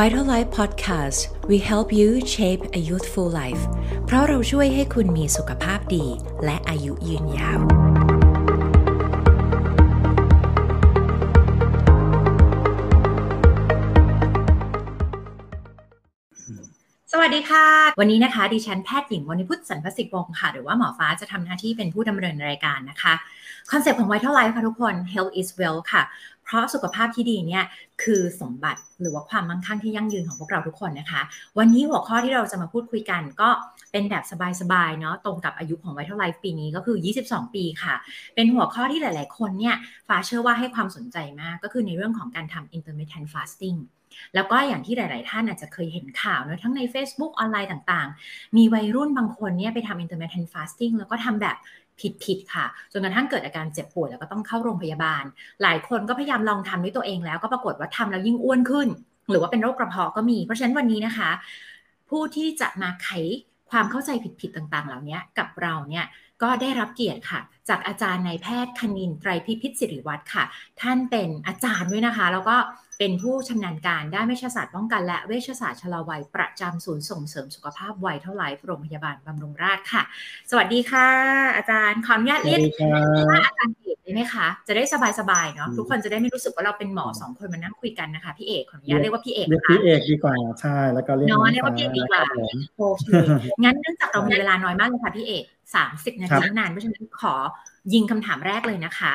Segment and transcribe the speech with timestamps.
[0.00, 1.20] Vital Life Podcast
[1.50, 3.62] we help you shape a youthful life
[4.04, 6.06] เพราะเราช่วยให้คุณมีสุขภาพดี
[6.44, 7.60] และอายุยืนยาว
[17.12, 17.66] สวัสดีค่ะ
[18.00, 23.14] วันนี้นะคะ ดิฉันแพทย์หญิงวณิพุทธสันพสิกวงศ์ค่ะ หรือว่าหมอฟ้าจะทำหน้าที่เป็นผู้ดำเนินรายการนะคะ
[23.70, 26.02] คอนเซปต์ของ Vital Life ค่ะทุกคน Health is Wealth ค่ะ
[26.44, 27.64] เพราะสุขภาพที่ดีเนี่ย
[28.02, 31.22] คือสมบัติหรือว่าความมั่งคั่งที่ยั่งยืนของพวกเราทุกคนนะคะ
[31.58, 33.50] วันนี้หัวข้อที่เราจะมาพูดคุยกันก็
[33.92, 34.24] เป็นแบบ
[34.60, 36.96] สบายๆเนาะตรงกับอายุของ Vital Life ปีนี้ก็คือ
[37.26, 37.94] 22 ปีค่ะ
[38.34, 39.74] เป็นหัวข้อที่หลายๆคนเนี่ย
[40.08, 43.78] ฟ้าเชื่อว่าให้ความสนใจมากก็คือในเรื่องของการทำ intermittent fasting
[44.34, 51.56] แล้วก็อย่างที่หลาย ๆ ท่านอาจจะเคยเห็นข่าวเนะทั้งใน Facebook ออนไลน์ต่าง ๆ มีวัยรุ่นบางคนเนี่ยไปทำ intermittent fasting แล้วก็ทำแบบ
[52.24, 55.24] ผิดๆค่ะ จนกระทั่งเกิดอาการเจ็บปวยแล้วก็ต้องเข้าโรงพยาบาล
[55.62, 58.88] หลายคนก็พยายามลองทำด้วยตัวเองแล้วก็ปรากฏว่าทำแล้วยิ่งอ้วนขึ้น
[59.30, 61.30] หรือว่าเป็นโรคกระเพาะก็มี เพราะฉะนั้นวันนี้นะคะ
[62.10, 63.08] ผู้ที่จะมาไข
[63.70, 66.06] ความเข้าใจผิดๆต่างๆ เหล่านี้กับเราเนี่ย
[66.42, 70.44] ก็ได้รับเกียรติค่ะ จากอาจารย์นายแพทย์คณินไตรพิพิธสิริวัตรค่ะ
[70.80, 72.56] ท่านเป็นอาจารย์ด้วยนะคะ แล้วก็
[72.98, 80.02] เป็นผู้ชำนาญการด้านเวชศาสตร์ป้องกันและเวชศาสตร์ชะลอวัยประจำศูนย์ส่งเสริมสุขภาพวัยเท่าไรโรงพยาบาลบำรุงราษฎร์ค่ะ
[80.50, 81.08] สวัสดีค่ะ
[81.56, 82.60] อาจารย์ขออนุญาตเรียก
[83.30, 84.84] ว่าอาจารย์เอกได้ไหมคะจะได้
[85.18, 92.22] สบายๆเนาะทุกคนจะได้ไม่รู้สึกว่าเราเป็นหมอสองคนมานั่งคุยกันนะคะพี่เอกขออนุญาตเรียกว่าพี่เอกเรียกพี่เอกดีกว่าใช่แล้วก็เรียกน้องเรียกว่าพี่เอกดีกว่า
[92.76, 93.06] โอเค
[93.62, 97.34] งั้นเนื่องจากเรามีเวลาน้อยมากเลยค่ะพี่เอกสามสิบนาทีนานเพราะฉะนั้นขอ
[97.92, 99.12] ยิงคำถามแรกเลยนะคะ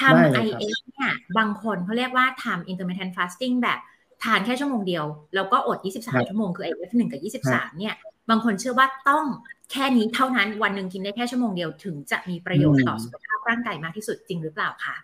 [0.00, 3.78] ทำ IF เนี่ยบางคนเขาเรียกว่าทำ intermittent fasting แบบ
[4.24, 7.94] ทานแค่ชั่วโมงเดียว แล้วก็อด 23 ชั่วโมงคือ IF 1กับ 23 เนี่ย
[8.30, 9.24] บางคนเชื่อว่าต้อง
[9.72, 14.96] แค่นี้เท่านั้นวันหนึ่งกินได้แค่ชั่วโมงเดียวถึงจะมีประโยชน์ต่อสุขภาพร่างกายมากที่สุดจริงหรือเปล่าคะ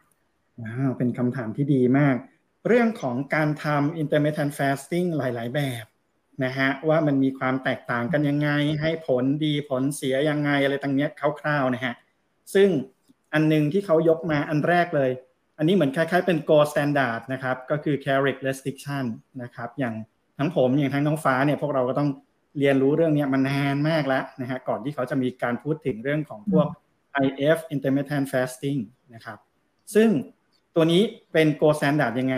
[0.62, 2.16] ว้าวเป็นคำถามที่ดีมาก
[2.68, 5.84] เรื่องของการทำ intermittent fasting หลาย ๆ แบบ
[6.44, 11.94] นะฮะว่ามันมีความแตกต่างกันยังไง ให้ผลดีผลเสียยังไงอะไรต่างเนี้ยคร่าวๆนะฮะ
[12.54, 12.68] ซึ่ง
[13.32, 15.10] อันนึงที่เขายกมาอันแรกเลย
[15.58, 19.04] อันนี้เหมือนคล้ายๆเป็น gold standard นะครับ ก็คือ caloric restriction
[19.42, 19.94] นะครับ อย่าง
[20.38, 22.08] ทั้งผมอย่างทั้งน้องฟ้าเนี่ยพวกเราก็ต้อง
[22.58, 26.66] เรียนรู้เรื่องนี้มานานมากแล้วนะฮะก่อนที่เขาจะมีการพูดถึงเรื่องของพวก
[27.24, 28.80] IF intermittent fasting
[29.14, 29.38] นะครับ
[29.94, 30.08] ซึ่ง
[30.74, 31.02] ตัวนี้
[31.32, 32.36] เป็น gold standard ยังไง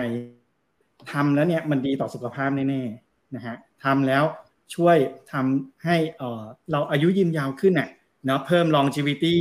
[1.13, 4.25] ทำแล้วเนี่ยมันดีต่อสุขภาพแน่ๆนะฮะทำแล้ว
[4.75, 4.97] ช่วย
[5.33, 5.97] ทำให้
[6.73, 7.89] เราอายุยืนยาวขึ้นเน่ย
[8.27, 9.37] เนาะเพิ่ม longevity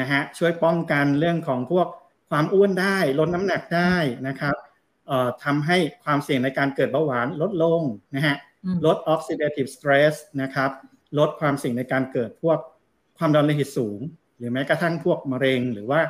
[0.00, 1.86] นะฮะช่วยป้องกันเรื่องของพวก
[2.30, 3.94] ความอ้วนได้ ลดน้ำหนักได้
[4.28, 4.54] นะครับ
[5.44, 7.80] ทำให้ความเสี่ยงในการเกิดเบาหวานลดลง
[8.14, 8.36] นะฮะ
[8.86, 10.70] ลด oxidative stress นะครับ
[11.18, 12.58] ลดความเสี่ยงในการเกิดพวก
[13.18, 14.00] ความดันโลหิตสูง
[14.38, 16.00] หรือแม้กระทั่งพวกมะเร็ง หรือว่า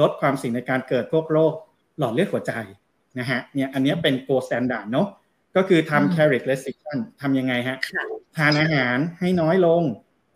[0.00, 1.52] ลดความเสี่ยงในการเกิดพวกโรค
[1.98, 2.52] หลอดเลือดหัวใจ
[3.18, 5.06] นะฮะเนี่ยอันนี้เป็น gold standard เนาะ
[5.56, 7.76] ก็คือทำ caloric restriction ทำยังไงฮะ
[8.36, 9.82] ทานอาหารให้น้อยลง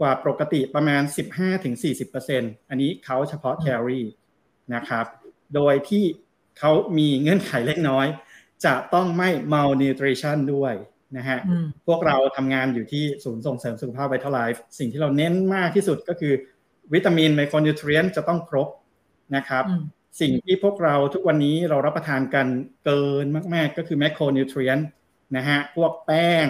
[0.00, 1.02] กว่าปกติประมาณ
[1.84, 4.06] 15-40%อันนี้เขาเฉพาะแคลอรี่
[4.74, 5.06] นะครับ
[5.54, 6.04] โดยที่
[6.58, 8.06] เขามีเงื่อนไขเล็กน้อย
[8.64, 10.74] จะต้องไม่ malnutrition ด้วย
[11.16, 11.38] นะฮะ
[11.86, 16.32] พวกเราทำงานอยู่ที่ศูนย์ส่งเสริมสุขภาพไวท์ไลฟ์สิ่งที่เราเน้นมากที่สุดก็คือ
[16.94, 18.68] วิตามินไมโครนิวทรียนจะต้องครบ
[19.36, 19.64] นะครับ
[20.20, 22.46] สิ่งที่พวกเราทุกวันนี้เรารับประทานกัน
[22.84, 23.24] เกิน
[23.54, 24.78] มากๆ ก็คือแมคโครนิวทรียน
[25.36, 26.46] นะฮะ พวกแป้ง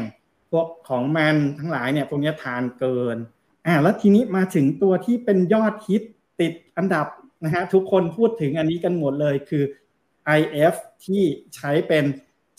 [0.50, 3.16] พวกของมันทั้งหลายเนี่ยพวกนี้ทานเกิน
[3.66, 6.02] อ่าแล้วทีนี้มาถึงตัวที่เป็นยอดฮิต
[6.40, 7.06] ติดอันดับ
[7.44, 9.64] นะฮะทุกคนพูดถึงอันนี้กันหมดเลยคือ
[10.38, 11.22] IF ที่
[11.56, 12.04] ใช้เป็น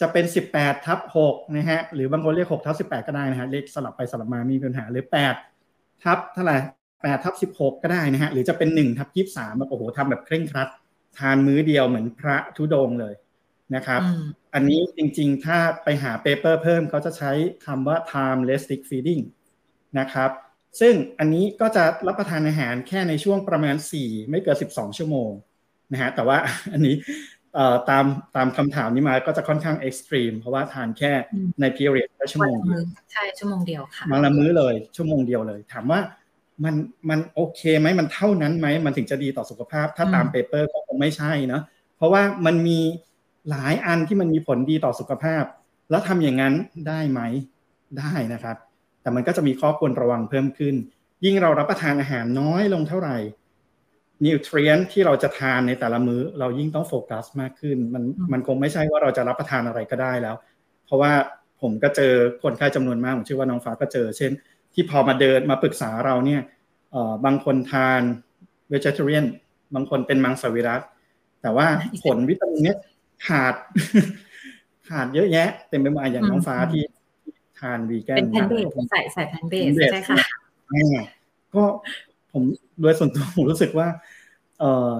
[0.02, 5.06] จะเป็น 18ทับ6นะฮะหรือบางคนเรียก6ทับ18 ก็ได้นะฮะเลขสลับไปสลับมามีปัญหาหรือ
[5.54, 6.58] 8 ทับเท่าไหร่
[6.92, 10.70] 8ทับ16 ก็ได้นะฮะหรือจะเป็น1ทับ23แบบโอ้โหทำแบบเคร่งครัด
[11.18, 13.14] ทานมื้อเดียวเหมือนพระทุดงเลย
[13.76, 14.02] นะครับ
[14.54, 17.32] อันนี้จริงๆ ถ้าไปหา paper เพิ่มเขาจะใช้
[17.66, 19.24] คำว่า time restrict feeding
[20.00, 20.32] นะครับ
[20.80, 25.32] ซึ่งอันนี้ก็จะรับประทานอาหารแค่ในช่วงประมาณ 4 ไม่เกิน 12 ชั่วโมง
[25.92, 26.38] นะฮะแต่ว่า
[26.74, 26.96] อันนี้
[27.90, 28.06] ตาม
[28.36, 31.12] ตามคำถามนี้มาก็จะค่อนข้าง extreme เพราะว่าทานแค่
[31.60, 36.00] ใน period แค่ชั่วโมงเดียวใช่ชั่วโมงเดียวค่ะมาละมื้อเลยชั่วโมงเดียวเลย ถามว่า
[36.64, 36.76] มัน
[37.10, 41.62] มันโอเคไหมมันเท่านั้นไหมมันถึงจะดีต่อสุขภาพ ถ้าตาม paper ก็คงไม่ใช่นะ
[41.98, 42.80] เพราะว่ามันมี
[43.50, 45.44] หลายอันที่มันมีผลดีต่อสุขภาพ
[45.90, 46.54] แล้วทำอย่างนั้น
[46.88, 47.22] ได้ไหม
[48.00, 48.58] ได้นะครับ
[49.08, 50.76] แต่มันก็จะมีข้อควรระวังเพิ่มขึ้น
[51.26, 53.18] ยิ่งเรารับประทานอาหารน้อยลงเท่าไหร่
[54.26, 60.36] นิวทรีนที่เราจะทานในแต่ละมื้อ เรายิ่งต้องโฟกัสมากขึ้น มันมันคงไม่ใช่ว่าเราจะรับประทานอะไรก็ได้แล้ว
[60.86, 61.12] เพราะว่า
[61.62, 62.14] ผมก็เจอ
[62.44, 64.32] คนไข้จำนวนมากผมเชื่อว่าน้องฟ้าก็เจอ เช่น
[64.74, 66.42] ที่พอมาเดินมาปรึกษาเราเนี่ย
[67.26, 68.02] บางคนทาน
[68.70, 69.26] vegetarian
[69.76, 70.82] บางคนเป็นมังสวิรัติ
[71.42, 71.68] แต่ว่า
[72.04, 72.78] ผลวิตามินเนี้ย
[73.28, 73.54] ขาด
[74.90, 76.84] ขาดเยอะแยะเต็มไปหมดอย่างน้องฟ้าที่
[77.60, 80.18] ทานวีแกนเป็น plant-basedใช่ใช่ plant-based ใช่ค่ะ
[81.54, 81.64] ก็
[82.32, 82.44] ผม
[82.82, 83.88] โดยส่วนตัวผมรู้สึกว่า
[84.60, 84.92] เอ่อ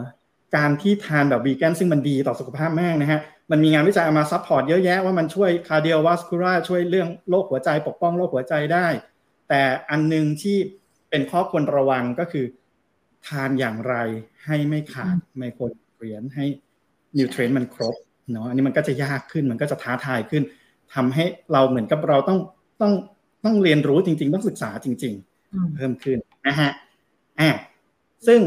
[0.56, 3.20] การที่ทานแบบวีแกนซึ่งมันดีต่อสุขภาพมากนะฮะ
[3.52, 8.88] มันมีงานวิจัยเอามา support เยอะแยะว่ามันช่วย cardiovascular ช่วยเรื่องโรคหัวใจปกป้องโรคหัวใจได้
[9.50, 10.58] แต่อันนึงที่
[11.10, 12.46] เป็นข้อควรระวังก็คือ
[13.28, 13.96] ทานอย่างไร
[14.46, 16.46] ให้ไม่ขาดไม่ควรเปลี่ยนให้
[17.18, 17.96] นิวเทรนต์มันครบ
[18.32, 20.44] เนาะอันนี้มันก็จะยากขึ้นมันก็จะท้าทายขึ้น
[20.96, 21.24] ทำให้
[21.54, 22.40] เราเหมือนกับเราต้อง
[22.82, 22.94] ต้อง
[23.46, 25.14] ต้องเรียนรู้จริง ๆ ต้องศึกษาจริง
[25.46, 26.18] ๆ เพิ่มขึ้น
[26.48, 26.72] นะฮะ
[27.40, 27.50] อ่า
[28.28, 28.40] ซึ่ง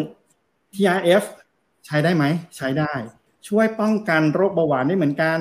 [0.74, 1.24] TRF
[1.86, 2.24] ใช้ได้ไหม
[2.56, 2.92] ใช้ได้
[3.48, 5.40] ช่วยป้องกันโรคเบาหวานได้เหมือนกัน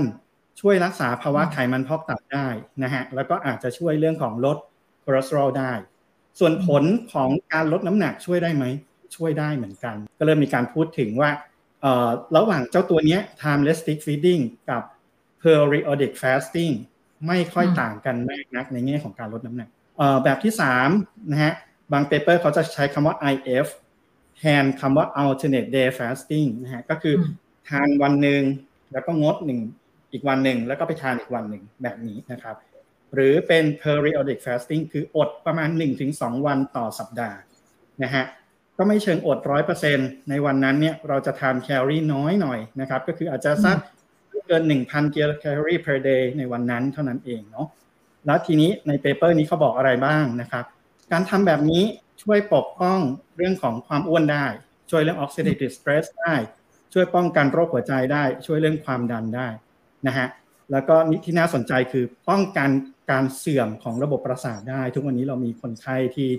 [0.60, 2.48] ช่วยรักษาภาวะไขมันพอกตับได้
[2.84, 4.58] นะฮะแล้วก็อาจจะช่วยเรื่องของลด
[5.04, 5.74] คอเลสเตอรอลได้
[6.40, 8.66] ส่วนผลของการลดน้ำหนักช่วยได้ไหม
[9.16, 11.30] ช่วยได้เหมือนกัน ก็เริ่มมีการพูดถึงว่า
[12.38, 14.82] ระหว่างเจ้าตัวนี้ time restrict feeding กับ
[15.44, 16.74] periodic fasting
[17.28, 19.70] ไม่ค่อยต่างกันมากนักในแง่ของการลดน้ำหนัก
[20.24, 20.54] แบบที่
[20.92, 21.54] 3นะฮะ
[21.94, 23.68] บางเปเปอร์เขาจะใช้คำว่า IF
[24.38, 27.16] แทนคำว่า alternate day fasting นะฮะก็คือ
[27.70, 28.42] ทานวันหนึ่ง
[28.92, 29.60] แล้วก็งดหนึ่ง
[30.12, 32.56] อีกวันหนึ่งแล้วก็ไปทานอีกวันหนึ่งแบบนี้นะครับ
[33.14, 35.70] หรือเป็น periodic fasting คืออดประมาณ
[36.08, 37.38] 1-2 วันต่อสัปดาห์
[38.04, 38.26] นะฮะ
[38.78, 39.98] ก็ไม่เชิงอดร้อยเปอร์เซ็น
[40.30, 43.78] ในวันนั้นเนี่ยเราจะทานแคลอรี่น้อยหน่อยนะครับ ก็คืออาจจะสัก
[44.50, 47.68] เกิน 1,000แคลอรี่ per day ในวันนั้นเท่านั้นเองเนาะ
[48.26, 50.66] แล้วทีนี้ในเปเปอร์นี้เขาบอกอะไรบ้างนะครับ
[51.12, 51.84] การทำแบบนี้
[52.24, 53.00] ช่วยปกป้อง
[53.38, 54.46] เรื่องของความอ้วนได้
[54.92, 56.36] ช่วยเรื่อง oxidative stress ได้
[56.94, 59.48] ช่วยป้องกันโรคหัวใจได้ ช่วยเรื่องความดันได้
[60.08, 60.28] นะฮะ
[60.72, 62.70] แล้วก็นี่ที่น่าสนใจคือป้องกัน
[63.12, 66.30] การเสื่อมของระบบประสาทได้ ทุกวันนี้เรามีคนไข้ที่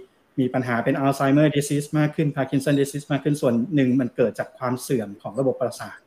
[0.40, 5.98] มีปัญหาเป็น Alzheimer's disease มากขึ้น Parkinson's disease มากขึ้นส่วนหนึ่งมันเกิดจากความเสื่อมของระบบประสาท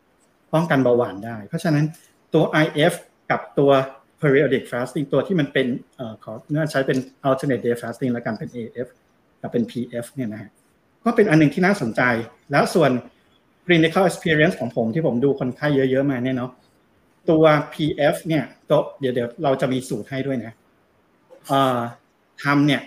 [0.53, 1.85] ป้องกันเบาหวานได้ เพราะฉะนั้น
[2.33, 2.94] ตัว IF
[3.31, 3.71] กับตัว
[4.21, 5.67] periodic fasting ตัวที่มันเป็น
[6.00, 6.97] อขอเนื่อใช้เป็น
[7.27, 8.88] alternate day fasting แล้วกันเป็น AF
[9.41, 10.51] กับเป็น PF เนี่ยนะฮะ
[11.05, 12.01] ก็เป็นอันหนึ่งที่น่าสนใจ
[12.51, 12.91] แล้วส่วน
[13.65, 16.51] clinical experience ของผมที่ผมดูคนไข้เยอะๆมาเนี่ยเนาะ
[17.29, 20.53] ตัว PF เนี่ยตัวเดี๋ยวเดี๋ยวเราจะมีสูตรให้ด้วยนะ
[22.44, 22.81] ทำเนี่ย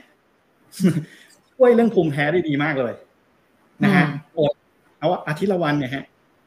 [1.55, 2.95] ช่วยเรื่องภูมิแพ้ได้ดีมากเลย
[3.85, 4.05] นะฮะ
[4.37, 4.53] อด
[4.99, 6.05] เอาอาทิตย์ละวันเนี่ยฮะ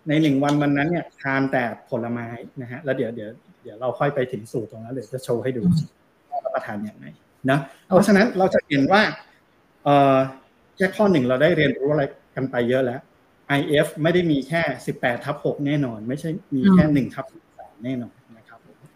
[0.07, 2.27] ในหนึ่งวันวันนั้นเนี่ยทานแต่ผลไม้
[2.61, 3.29] นะฮะแล้วเดี๋ยวเดี๋ยว
[3.63, 5.63] เดี๋ยวเราค่อยไปถึงสูตรตรงนั้นเดี๋ยวจะโชว์ให้ดู
[6.29, 7.05] ว่ารับประทานอย่างไร
[7.49, 9.01] นะเพราะฉะนั้นเราจะเห็นว่า
[9.83, 10.17] เออ
[10.75, 12.03] แค่ข้อหนึ่งเราได้เรียนรู้อะไร
[12.35, 13.01] กันไปเยอะแล้ว
[13.59, 17.25] IF ไม่ได้มีแค่สิบแปดทับหกแน่นอน ไม่ใช่มีแค่หนึ่งทับ
[17.57, 18.13] สามแน่นอน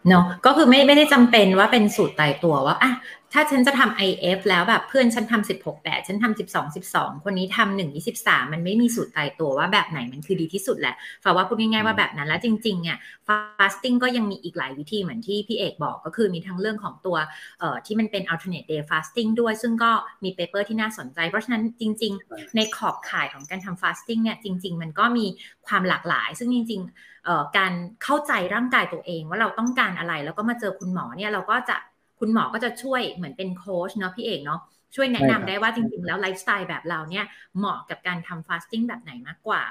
[0.09, 2.91] เนาะก็คือไม่ไม่ได้จำเป็นว่าเป็นสูตรตายตัวว่าอะ
[3.33, 12.97] ถ้าฉันจะทำ IF แล้วแบบเพื่อนฉันทำ16แบบฉันทำ12 12คนนี้ทำ1 23มันไม่มีสูตรตายตัวว่าแบบไหนมันคือดีที่สุดแหละฝากว่าพูดง่ายๆว่าแบบนั้นแล้วจริงๆเนี่ย
[13.27, 17.17] fasting ก็ยังมีอีกหลายวิธีเหมือนที่พี่เอกบอกก็คือมีทั้งเรื่องของตัว
[17.59, 19.91] เอ่อที่มันเป็น alternate day fasting ด้วยซึ่งก็
[20.23, 25.25] มี paper ที่น่าสนใจ เพราะฉะนั้นจริง ๆ ในขอบข่ายของการทำ fasting เนี่ยจริง ๆ มันก็มี
[25.67, 31.77] ความหลากหลาย ซึ่งจริงๆการเข้าใจร่างกายตัวเองว่าเราต้องการอะไรแล้วก็มาเจอคุณหมอเนี่ยเราก็จะ
[32.25, 34.59] คุณหมอก็จะช่วยเหมือนเป็นโค้ชเนาะพี่เอกเนาะ
[34.95, 37.25] ช่วยแนะนำได้ว่าจริงๆ แล้วไลฟ์สไตล์แบบเราเนี่ย
[37.57, 39.61] เหมาะกับการทำ fasting แบบไหนมากกว่า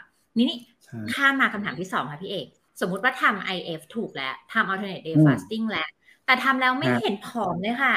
[0.41, 0.53] นี่
[1.13, 2.47] ข้ามมาคำถามที่สองค่ะพี่เอก
[2.81, 5.89] สมมุติว่าทำ IF ถูกแล้วทำ alternate day fasting แล้ว
[6.27, 7.97] แต่ทำแล้วไม่เห็นผอมเลยค่ะ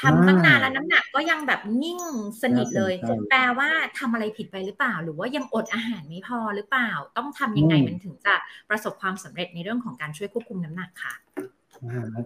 [0.00, 2.00] ทำตั้งนานแล้วน้ำหนักก็ยังแบบนิ่ง
[2.42, 2.94] สนิทเลย
[3.30, 3.68] แปลว่า
[3.98, 8.34] ทำอะไรผิดไปหรือเปล่า หรือว่ายังอดอาหารไม่พอหรือเปล่า ต้องทำยังไงมันถึงจะ
[8.70, 11.14] ประสบความสำเร็จในเรื่องของการช่วยควบคุมน้ำหนักค่ะ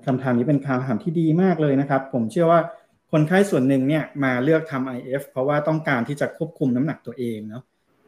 [0.07, 2.61] คำถามนี้เป็นคำถามที่ดีมากเลยนะครับ ผมเชื่อว่า
[3.13, 7.63] คนไข้ส่วนหนึ่งเนี่ยมาเลือกทำ IF เพราะว่าต้องการที่จะควบคุมน้ำหนักตัวเองเนาะ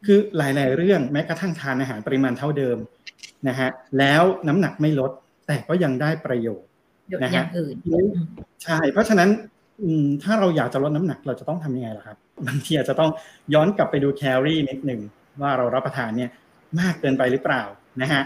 [0.07, 2.79] คือหลาย ๆ เรื่องแม้กระทั่งทานอาหารปริมาณเท่าเดิม
[3.49, 5.11] นะฮะแล้วน้ำหนักไม่ลด
[5.47, 6.69] แต่ก็ยังได้ประโยชน์
[7.23, 7.45] นะฮะ
[8.65, 9.31] ใช่เพราะฉะนั้น
[10.23, 13.11] ถ้าเราอยากจะลดน้ำหนักเราจะต้องทำยังไงล่ะครับบางทีอาจจะต้อง
[13.55, 15.01] ย้อนกลับไปดูแคลอรี่นิดหนึ่ง
[15.41, 16.31] ว่าเรารับประทานเนี่ย
[16.81, 17.63] มากเกินไปหรือเปล่า
[18.03, 18.23] นะฮะ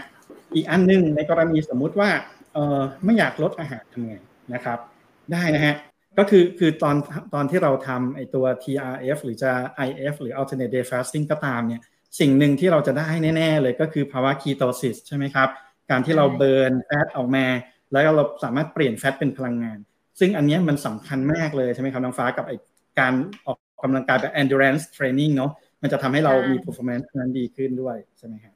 [0.55, 4.13] อีกอันนึงในกรณีสมมุติว่าเออไม่อยากลดอาหารทำไง
[4.53, 4.79] นะครับ
[5.31, 5.75] ได้นะฮะ
[6.17, 6.95] ก็คือคือตอน
[7.33, 9.51] ตอนที่เราทำไอตัว TRF หรือจะ
[9.87, 11.81] IF หรือ alternate day fasting ก็ตามเนี่ย
[12.19, 15.49] สิ่งหนึ่งที่เราจะได้แน่ๆเลยก็คือภาวะ ketosis ใช่ไหมครับ
[15.89, 17.45] การที่เรา burn fat ออกมา
[17.91, 19.79] แล้วเราสามารถเปลี่ยน fat เป็นพลังงาน
[20.19, 22.53] ซึ่งอันนี้มันสำคัญมากเลยใช่ไหมครับน้องฟ้ากับไอ
[22.99, 23.13] การ
[23.45, 25.51] ออกกำลังกายแบบ endurance training เนาะ
[25.81, 28.53] มันจะทำให้เรามี performance นั้นดีขึ้นด้วยใช่ไหมครับ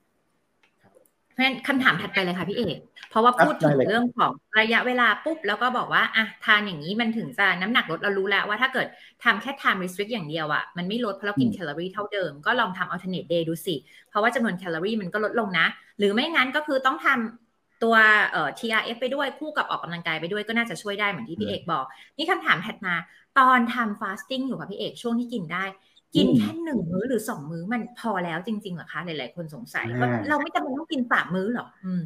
[1.34, 2.78] เพราะฉะนั้นคำถามถัดไปเลยค่ะพี่เอก
[3.10, 8.88] เพราะว่าพูดถึงเรื่องของระยะเวลาปุ๊บ แล้วก็บอกว่าอะทานอย่างนี้มันถึงจะน้ำหนักลดเรารู้แล้วว่าถ้าเกิด
[9.24, 13.76] ทำแค่ time restrict อย่างเดียวอะมันไม่ลดเพราะเรากินแคลอรี่เท่าเดิม ก็ลองทำ alternate day ดูสิ
[14.10, 15.66] เพราะว่าจำนวนแคลอรี่มันก็ลดลงนะ
[16.00, 17.96] หรือไม่งั้นก็คือต้องทำตัว
[18.32, 21.86] เอ่อ TRF ไปด้วยคู่กับออกกำลังกายไปด้วยก็น่าจะช่วยได้เหมือนที่พี่เอกบอก
[22.18, 22.96] นี่คำถามถัดมา
[23.40, 25.66] ตอนทำ fasting อยู่ค่ะพี่เอกช่วงที่กินได้
[26.16, 32.04] กินแค่หนึ่งมื้อหรือสองมื้อมันพอแล้วจริงๆเหรอคะหลายๆคนสงสัยว่าเราไม่จำเป็นต้องกินสามมื้อหรออืม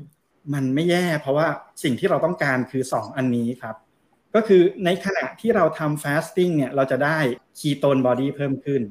[0.53, 1.47] มันไม่แย่เพราะว่า
[1.83, 3.75] สิ่งที่เราต้องการคือสองอันนี้ครับ
[4.35, 7.17] ก็คือในขณะที่เราทำ fasting เนี่ยเราจะได้
[7.60, 8.81] ketone body เพิ่มขึ้น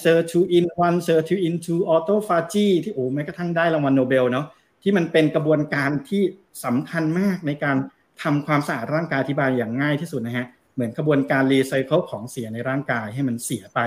[0.00, 4.46] sirtuin one sirtuin two autophagy ที่โอ้แม้กระทั่งได้รางวัลโนเบลเนาะ
[4.82, 6.22] ที่มันเป็นกระบวนการที่
[6.64, 7.76] สำคัญมากในการ
[8.22, 13.80] ทำความสะอาดร่างกายอธิบายอย่างง่ายที่สุดนะฮะ เหมือนกระบวนการรีไซเคิลของเสียในร่างกายให้มันเสียไป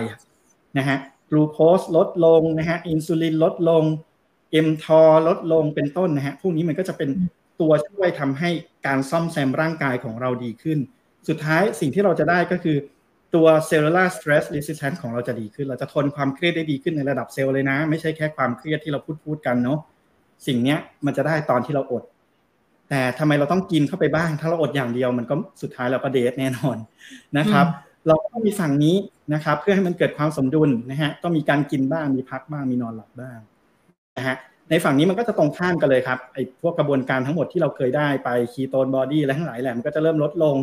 [0.78, 0.98] นะฮะ
[1.30, 3.84] กลูโคสลดลงนะฮะอินซูลินลดลง
[4.52, 7.10] เอ็มทอลดลงเป็นต้นนะฮะพวกนี้มันก็จะเป็น
[7.62, 8.50] ตัวช่วยทำให้
[8.88, 10.80] การซ่อมแซมร่างกายของเราดีขึ้น
[11.28, 12.78] สุดท้ายสิ่งที่เราจะได้ก็คือ
[13.36, 19.80] ตัว cellular stress resistance ของเราจะดีขึ้น เราจะทนความเครียดได้ดีขึ้นในระดับเซลล์เลยนะ ไม่ใช่แค่ความเครียดที่เราพูดพูดกันเนาะ
[20.48, 22.04] สิ่งเนี้ยมันจะได้ตอนที่เราอด
[22.90, 26.78] แต่ทำไมเราต้องกินเข้าไปบ้าง ถ้าเราอดอย่างเดียวมันก็สุดท้ายเราก็เดทแน่นอน
[27.38, 27.66] นะครับ
[28.08, 28.96] เราก็มีฝั่งนี้
[29.34, 33.40] นะครับ เพื่อให้มันเกิดความสมดุลนะฮะต้องมีการกินบ้างมีพักบ้างมีนอนหลับบ้าง
[34.18, 34.36] นะฮะ
[34.70, 40.56] ในฝั่งนี้มันก็จะตรงข้ามกันเลยครับไอ้พวกกระบวนการทั้งหมดที่เราเคยได้ไป ketone body และทั้งหลายแหละมันก็จะเริ่มลดลง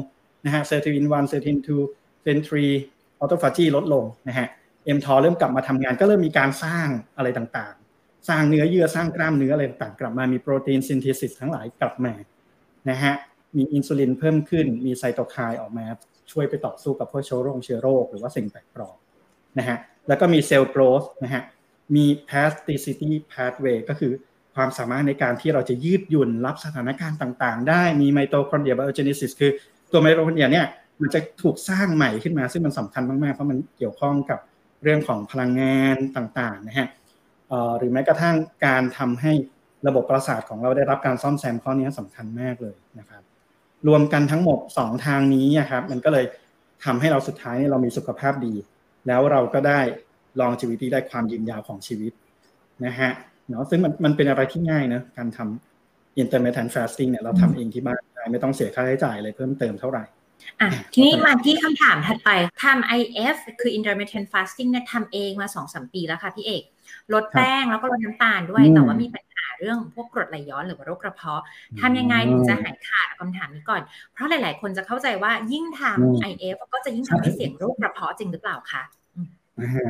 [0.45, 4.47] นะฮะ sirtuin one sirtuin two sirtuin three autophagy ลดลงนะฮะ
[4.85, 12.13] mTOR เริ่มกลับมาทำงานก็เริ่มมีการสร้างอะไรต่างๆ สร้างเนื้อเยื่อสร้างกล้ามเนื้ออะไรต่างๆกลับมามี protein synthesis ทั้งหลายกลับมา
[12.91, 13.15] นะฮะ
[13.57, 15.87] มีอินซูลินเพิ่มขึ้นมีไซโตไคน์ออกมา
[16.33, 18.97] ช่วยไปต่อสู้กับพวกเชื้อโรคเชื้อโรคหรือว่าสิ่งแปลกปลอม
[19.59, 19.79] นะฮะ
[20.09, 21.43] แล้วก็มี cell growth นะฮะ
[21.97, 24.13] มี plasticity pathway ก็คือ
[24.55, 29.51] ความสามารถในการที่เราจะยืดหยุ่นรับสถานการณ์ต่างๆ ได้มี mitochondria biogenesis คือ
[29.93, 30.67] ตัวไมโตคอนเดรียเนี่ย
[31.01, 34.39] มันจะถูกสร้างใหม่ขึ้นมา ซึ่งมันสำคัญมากๆ เพราะมันเกี่ยวข้องกับ
[34.83, 36.89] เรื่องของพลังงานต่างๆนะฮะ
[37.79, 39.33] หรือแม้กระทั่งการทำให้
[39.87, 43.23] ระบบประสาทของเราได้รับการซ่อมแซมข้อนี้สำคัญมากเลยนะครับ
[43.89, 46.27] รวมกันทั้งหมด 2 ทางนี้นะครับมันก็เลย
[46.85, 48.55] ทำให้เราสุดท้ายเรามีสุขภาพดี
[49.07, 49.81] แล้วเราก็ได้
[50.41, 52.13] ลองชีวิตที่ได้ความยืนยาวของชีวิต
[52.85, 53.11] นะฮะ
[53.49, 60.05] เนาะซึ่งมันมันเป็นอะไรที่ง่ายนะการทำ intermittent fasting เนี่ยเราทำเองที่บ้านได้ไม่ต้องเสียค่าใช้จ่ายอะไรเพิ่มเติมเท่าไหร่
[60.61, 62.31] อะทีนี้มาที่คำถามถัดไป
[62.63, 66.63] ทำ IF คือ intermittent fasting เนี่ยทำเองมาสองสมปีแล้วค่ะพี่เอก
[67.15, 71.43] ลดแป้งแล้วก็ลดน้ำตาลด้วยแต่ว่ามีปัญหา เรื่องพวกกรดไหลย้อนหรือว่าโรคกระเพาะ
[71.81, 73.81] ทำยังไงถึงจะหายขาดคำถามนี้ก่อน
[74.13, 78.83] เพราะหลาย ๆ คนจะเข้าใจว่ายิ่งทำ IF ก็จะยิ่งทำให้เสี่ยงโรคกระเพาะจริงหรือเปล่าคะ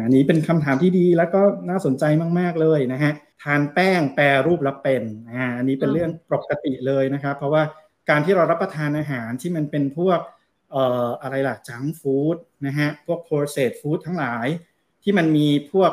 [0.05, 2.05] อันนี้เป็นคำถามที่ดีแล้วก็น่าสนใจ
[2.39, 5.03] มาก ๆ เลยนะฮะทานแป้งแปรรูปแล้วเป็น
[5.33, 7.63] อ่าอันนี้เป็นเรื่องปกติเลยนะครับ เพราะว่า
[8.11, 10.21] การที่เรารับประทานอาหารที่มันเป็นพวก
[10.73, 14.47] เอ่ออะไรล่ะ junk food นะฮะพวก process food ทั้งหลาย
[15.03, 15.93] ที่มันมีพวก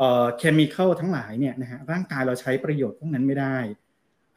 [0.00, 3.56] เอ่อ chemical ทั้งหลายเนี่ยนะฮะร่างกายเราใช้ประโยชน์พวกนั้นไม่ได้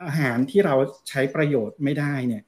[0.05, 0.75] อาหารที่เรา
[1.09, 2.43] ใช้ประโยชน์ไม่ได้เนี่ย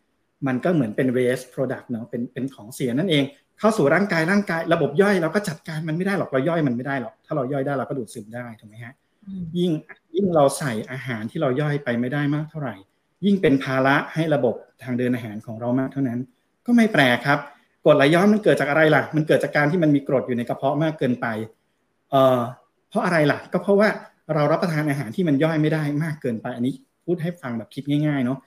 [0.47, 3.23] มันก็เหมือนเป็น waste product เนาะเป็นเป็นของเสียนั่นเอง
[3.59, 8.93] เข้าสู่ร่างกายร่างกายระบบย่อยเราก็จัดการมันไม่ได้หรอกเราย่อยมันไม่ได้หรอกถ้าเราย่อยได้เราก็ดูดซึมได้ถูกไหมฮะ
[9.57, 9.71] ยิ่ง
[10.15, 12.75] ยิ่งเราใส่อาหารที่เราย่อยไปไม่ได้มากเท่าไหร่
[13.25, 16.19] ยิ่งเป็นภาระให้ระบบทางเดินอาหารของเรามากเท่านั้น
[16.65, 17.39] ก็ไม่แปลกครับ
[17.85, 21.27] กรดไหลย้อนมันเกิดจากอะไรล่ะ มันเกิดจากการที่มันมีกรดอยู่ในกระเพาะมากเกินไป
[22.11, 22.64] เอ่อเพ
[22.95, 23.89] ราะอะไรล่ะ ก็เพราะว่า
[24.33, 26.73] เรารับประทานอาหารที่มันย่อยไม่ได้มากเกินไปอันนี้
[27.05, 28.39] พูดให้ฟังแบบคิดง่ายๆเนาะ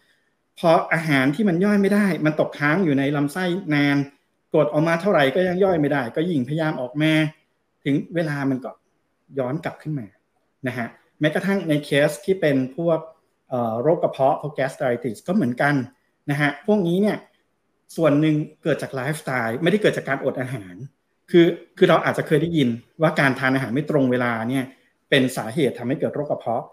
[0.59, 3.97] พออาหารที่มันย่อยไม่ได้ มันตกค้างอยู่ในลำไส้นาน
[4.55, 7.13] กรดออกมาเท่าไหร่ก็ยังย่อยไม่ได้ ก็ยิ่งพยายามออกมา
[7.85, 8.71] ถึงเวลามันก็
[9.39, 10.07] ย้อนกลับขึ้นมา
[10.67, 10.87] นะฮะ
[11.21, 12.99] แม้กระทั่งในเคสที่เป็นพวก
[13.83, 15.75] โรคกระเพาะพวก gastritis ก็เหมือนกัน
[16.31, 17.17] นะฮะพวกนี้เนี่ย
[17.97, 20.75] ส่วนหนึ่งเกิดจากไลฟ์สไตล์ไม่ได้เกิดจากการอดอาหาร
[21.31, 21.47] คือ
[21.79, 22.69] คือเราอาจจะเคยได้ยิน
[23.03, 24.65] ว่าการทานอาหารไม่ตรงเวลาเนี่ย
[25.11, 26.65] เป็นสาเหตุทำให้เกิดโรคกระเพาะ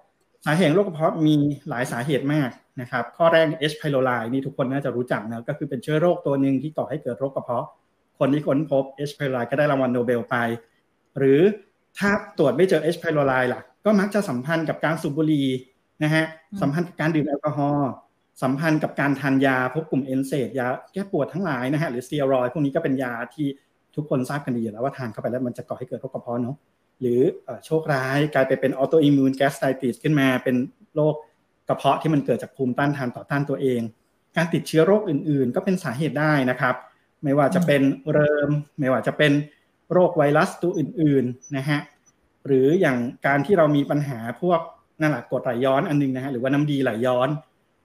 [0.46, 1.36] สาเหตุโรคกระเพาะมี
[1.70, 2.50] หลายสาเหตุมาก
[2.82, 3.76] นะครับ ข้อแรก H.
[3.82, 7.66] pylori นี่ทุกคนน่าจะรู้จักนะก็คือเป็นเชื้อโรคตัวหนึ่งที่ก่อให้เกิดโรคกระเพาะ
[8.20, 9.14] คนที่ค้นพบ H.
[9.18, 10.36] pylori ก็ได้รางวัลโนเบลไป
[11.18, 11.42] หรือ
[11.98, 12.98] ถ้าตรวจไม่เจอ H.
[13.02, 15.48] pylori ล่ะ ก็มักจะสัมพันธ์กับการสูบบุหรี่
[16.04, 16.26] นะฮะ
[16.62, 17.90] สัมพันธ์กับการดื่มแอลกอฮอล์
[18.44, 23.48] สัมพันธ์กับการทานยาพวกกลุ่ม NSAID ยาแก้ปวดทั้งหลายนะฮะหรือสเตียรอยด์พวกนี้ก็เป็นยาที่
[23.96, 26.56] ทุกคนทราบกันดีอยู่แล้วว่าทานเข้าไปแล้วมันจะก่อให้เกิดโรคกระเพาะเนาะ
[27.02, 27.22] หรือ
[27.66, 30.56] โชคร้ายกลายไปเป็น autoimmune gastritis ขึ้นมาเป็น
[30.96, 31.16] โรค
[31.70, 33.82] กระเพาะที่มันเกิดจากภูมิต้านทานต่อต้านตัวเอง
[34.36, 36.76] การติดเชื้อโรคอื่น ๆ ก็เป็นสาเหตุได้นะครับ
[37.24, 38.50] ไม่ว่าจะเป็นเริม
[38.80, 39.32] ไม่ว่าจะเป็น
[39.92, 41.80] โรคไวรัสตัวอื่น ๆ นะฮะ
[42.48, 42.98] หรืออย่าง
[43.28, 44.60] การที่เรามีปัญหาพวก
[45.02, 47.30] นั่นแหละกรดไหลย้อนอันนึงนะฮะหรือว่าน้ำดีไหลย้อน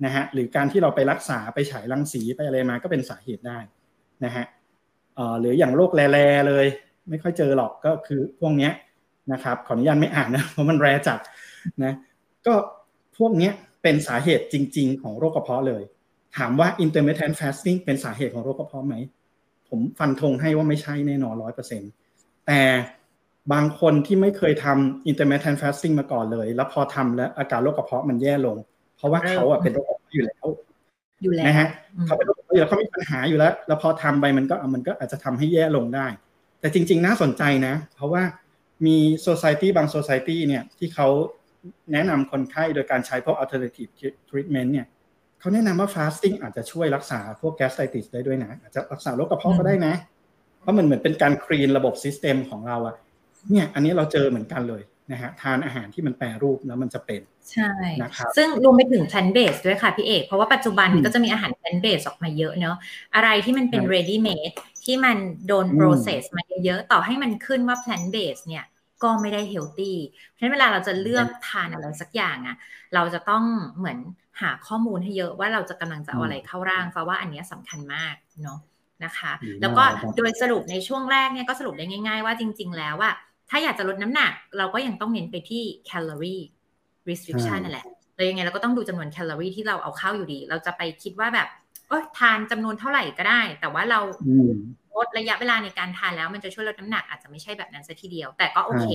[0.04, 3.58] นะฮะหรือการที่เราไปรักษาไปฉายรังสีไปอะไรมาก็เป็นสาเหตุได้
[4.24, 4.44] นะฮะ
[5.40, 6.66] หรืออย่างโรคแร่เลย
[7.08, 8.72] ไม่ค่อยเจอหรอกก็คือพวกเนี้ย
[9.32, 11.18] นะครับขออนุญาตไม่อ่านนะเพราะมันแรจัด
[11.84, 11.94] นะ
[12.46, 12.54] ก็
[13.18, 15.82] พวกเนี้ยเป็นสาเหตุจริง ๆ ของโรคกระเพาะเลย
[16.36, 18.94] ถามว่า intermittent fasting เป็นสาเหตุของโรคกระเพาะไหม
[19.68, 21.82] ผมฟันธงให้ว่าไม่ใช่แน่นอนร้อยเปอร์เซ็น
[22.46, 22.60] แต่
[23.52, 28.56] บางคนที่ไม่เคยทำ intermittent fasting มาก่อนเลย แล้วพอทำแล้วอาการโรคกระเพาะมันแย่ลง
[28.96, 30.46] เพราะว่าเขาอะเป็นโรคกระเพาะอยู่แล้ว
[31.22, 31.68] อยู่แล้วนะฮะ
[32.06, 36.06] เขาเป็นโรคกระ เพาะอยู่แล้วเขามีปัญหาอยู่แล้ว แล้วพอทำไปมันก็มันก็อาจจะทำให้แย่ลงได้
[36.60, 38.22] แต่จริง ๆ น่าสนใจนะ เพราะว่า
[38.86, 41.08] มี society บาง society เนี่ยที่เขา
[41.92, 43.90] แนะนำคนไข้โดยการใช้พวก alternative
[44.28, 44.86] treatment เนี่ย
[45.40, 49.94] เขาแนะนำว่า fasting อาจจะช่วยรักษาพวก gastritis ได้ด้วยนะ อาจจะรักษาโรคกระเพาะก็ได้นะ
[50.60, 52.96] เพราะมันเหมือนเป็นการคลีนระบบซิสเต็มของเราอะ
[53.50, 57.70] เนี่ย อันนี้เราเจอเหมือนกันเลย นะฮะทานอาหารที่มันแปรรูปแล้วมันจะเป็นใช่
[58.02, 62.76] นะครับซึ่งรวมไปถึง plant based ด้วยค่ะพี่เอกเพราะว่าปัจจุบันก็จะมีอาหาร plant based ออกมาเยอะเนาะ
[63.14, 68.64] อะไรที่มันเป็น ready made ที่มันโดน process มาเยอะๆต่อให้มันขึ้นว่า plant based เนี่ย
[69.02, 69.96] ก็ไม่ได้เฮลตี้
[70.28, 72.56] เพราะฉะนั้นเวลาเราจะเลือกทานอะไรสักอย่างอะ
[72.94, 73.44] เราจะต้อง
[73.78, 73.98] เหมือน
[74.40, 78.58] หาข้อมูลให้เยอะว่าเราจะกำลังจะเอาอะไรเข้าร่างเพราะว่าอันนี้สำคัญมากเนาะ
[79.04, 79.84] นะคะ แล้วก็
[80.16, 83.12] โดยสรุปในช่วงแรกเนี่ยก็สรุปได้ง่าย ๆ ว่าจริง ๆ แล้วว่า
[83.50, 86.40] ถ้าอยากจะลดน้ำหนัก เราก็ยังต้องเน้นไปที่แคลอรี่
[87.08, 91.48] restriction นั่นแหละเรายังไงเราก็ต้องดูจำนวนแคลอรี่ที่เราเอาเข้าอยู่ดี เราจะไปคิดว่าแบบ
[91.88, 94.00] เออทานจำนวนเท่าไหร่ก็ได้ แต่ว่าเรา
[94.96, 98.86] ลดระยะเวลาในการทานแล้วมันจะช่วยลดน้ำหนักอาจจะไม่ใช่แบบนั้นซะทีเดียว แต่ก็โอเค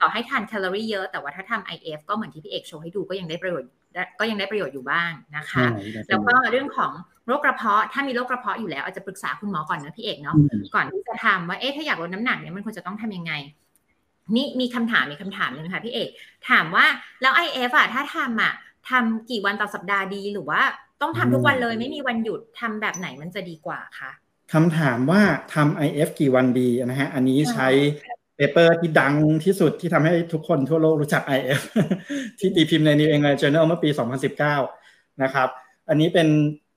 [0.00, 3.70] ต่อให้ทานแคลอรี่เยอะ แต่ว่าถ้าทำ IF ก็เหมือนที่พี่เอกโชว์ให้ดูก็ยังได้ประโยชน์
[4.18, 5.64] ก็ยังได้ประโยชน์อยู่บ้างนะคะ
[6.08, 6.92] แล้วก็เรื่องของ
[7.26, 10.36] โรคกระเพาะ ถ้ามีโรคกระเพาะอยู่แล้วอาจจะปรึกษาคุณหมอก่อนนะพี่เอกเนาะ
[10.74, 13.32] ก่อนที่จะทำว่าเอ๊ะถ้าอยากลดน้ำหนักเนี่ยมันควรจะต้องทำยังไง
[14.36, 16.08] นี่มีคำถามมีคำถามนึงค่ะพี่เอก
[16.50, 16.86] ถามว่า
[17.22, 18.52] แล้ว IF อะถ้าทำอะ
[18.90, 20.62] ทำกี่วันต่อสัปดาห์ดีหรือว่า
[21.02, 24.10] ต้องทำทุกวันเลยไม่มีวันหยุดทำแบบไหนมันจะดีกว่าคะ
[24.52, 25.20] คำถามว่า
[25.54, 27.68] ทำ IF กี่วันดีนะฮะอันนี้ใช้
[28.36, 31.60] เปเปอร์ที่ดังที่สุดที่ทำให้ทุกคนทั่วโลกรู้จัก IF
[32.38, 33.90] ที่ตีพิมพ์ใน New England Journal เมื่อปี
[34.54, 35.48] 2019 นะครับ
[35.88, 36.28] อันนี้เป็น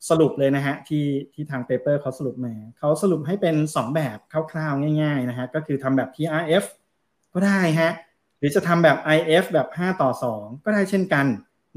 [0.10, 4.18] สรุปเลยนะฮะที่ที่ทางเปเปอร์เขาสรุปมาเขาสรุปให้เป็น 2 แบบ
[4.52, 6.66] คร่าวๆ ง่ายๆนะฮะก็คือทำแบบ TRF
[7.34, 7.92] ก็ได้ฮะ
[8.40, 11.26] หรือจะทำแบบ IF แบบ 5 ต่อ 2 ก็ได้เช่นกัน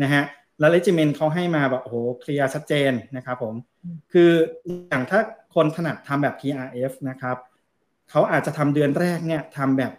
[0.02, 0.22] นะฮะ
[0.58, 3.54] แล้วเลจิเมนเขาให้มาแบบโอ้โหเคลียร์ชัดเจนนะครับผม
[4.12, 4.30] คือ
[4.88, 5.20] อย่างถ้า
[5.54, 7.36] คนถนัดทำแบบ TRF นะครับ
[8.10, 9.92] เขาอาจจะทำเดือนแรกเนี่ยทำแบบ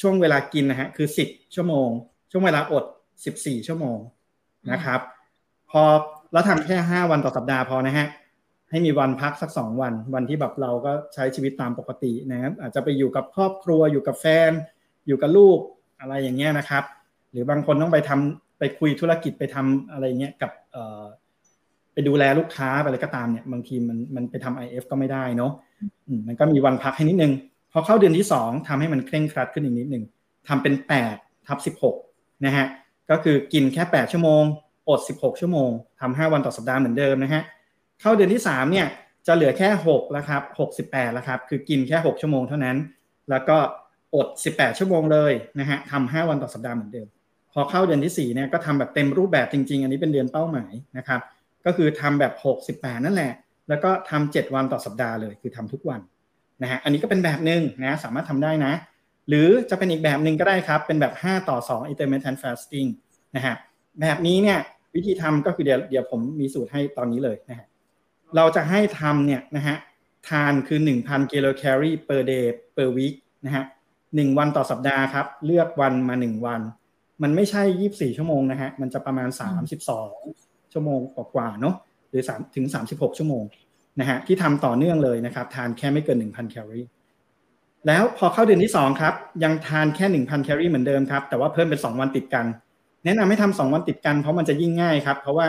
[0.00, 1.88] ช่วงเวลากินนะฮะคือ 10 ชั่วโมง
[2.30, 2.84] ช่วงเวลาอด
[3.24, 3.98] 14 ชั่วโมง
[4.72, 5.00] นะครับ
[5.70, 5.82] พอ
[6.32, 8.06] เราทำแค่ 5 วันต่อสัปดาห์พอนะฮะ
[8.70, 14.50] ให้มีวันพักสัก 2 วัน วันที่แบบเราก็ใช้ชีวิตตามปกตินะครับอาจจะไปอยู่กับครอบครัวอยู่กับแฟน
[15.06, 15.58] อยู่กับลูก
[16.00, 16.84] อะไรอย่างเงี้ยนะครับ
[17.32, 20.50] หรือบางคนต้องไปทำไปคุยธุรกิจไปทำอะไรเงี้ยกับ
[21.92, 25.52] ไปดูแลลูกค้าอะไรก็ตามเนี่ยบางทีมันมันไปทำ IF ก็ไม่ได้เนาะ
[26.26, 27.32] มันก็มีวันพักให้นิดนึง
[27.72, 30.04] พอเข้าเดือนที่สองทำให้มันเคร่งครัดขึ้นอีกนิดนึง
[30.48, 31.96] ทำเป็นแปดทับสิบหก
[32.44, 32.66] นะฮะ
[33.10, 34.42] ก็คือกินแค่แปดชั่วโมง
[34.88, 37.42] อดสิบหกชั่วโมงทำห้าวันต่อสัปดาห์เหมือนเดิมนะฮะ
[38.00, 38.86] เข้าเดือนที่สามเนี่ย
[39.26, 42.76] จะเหลือแค่หกแล้วครับหกสิบแปดแล้วครับคือกินแค่หกชั่วโมงเท่านั้น
[43.30, 43.56] แล้วก็
[44.14, 47.08] อดสิบแปดชั่วโมงเลยนะฮะทำห้าวันต่อสัปดาห์เหมือนเดิม
[47.52, 51.20] พอเข้าเดือนที่สี่เนี่ยก็ทำแบบเต็มรูปแบบจริง ๆ อันนี้เป็นเดือนเป้าหมายนะครับ
[51.66, 53.32] ก็คือทำแบบหกสิบแปดนั่นแหละ
[53.68, 56.00] แล้วก็ทำเจ็ดวันต่อสัปดาห์เลย คือทำทุกวัน
[56.62, 58.72] นะฮะ อันนี้ก็เป็นแบบหนึ่งนะสามารถทำได้นะ
[59.28, 62.88] หรือจะเป็นอีกแบบหนึ่งก็ได้ครับ เป็นแบบ 5 ต่อ 2 intermittent fasting
[63.36, 63.54] นะฮะ
[64.00, 64.58] แบบนี้เนี่ย
[64.94, 67.66] วิธีทำก็คือเดี๋ยวเดี๋ยวผมมีสูตรให้ตอนนี้เลยนะฮะ
[68.36, 69.76] เราจะให้ทำเนี่ยนะฮะ
[70.28, 72.44] ทานคือ 1,000 กิโลแคลอรี่ per day
[72.76, 73.14] per week
[73.46, 73.64] นะฮะ
[74.14, 76.60] หนึ่งวันต่อสัปดาห์ครับ เลือกวันมา1วัน
[77.22, 79.28] มันไม่ใช่24ชั่วโมงนะฮะ มันจะประมาณ
[80.20, 81.00] 32ชั่วโมง
[81.34, 81.74] กว่าๆเนาะ
[82.10, 83.44] หรือ3ถึง36ชั่วโมง
[84.00, 86.86] นะฮะที่ทำต่อเนื่องเลยนะครับ ทานแค่ไม่เกิน1,000แคลอรี่
[87.86, 92.46] แล้วพอเข้าเดือนที่2ครับยังทานแค่1,000แคลอรี่เหมือนเดิมครับ แต่ว่าเพิ่มเป็น2วันติดกัน
[93.04, 95.46] แนะนำให้ทำ2วันติดกันเพราะมันจะยิ่งง่ายครับ เพราะว่า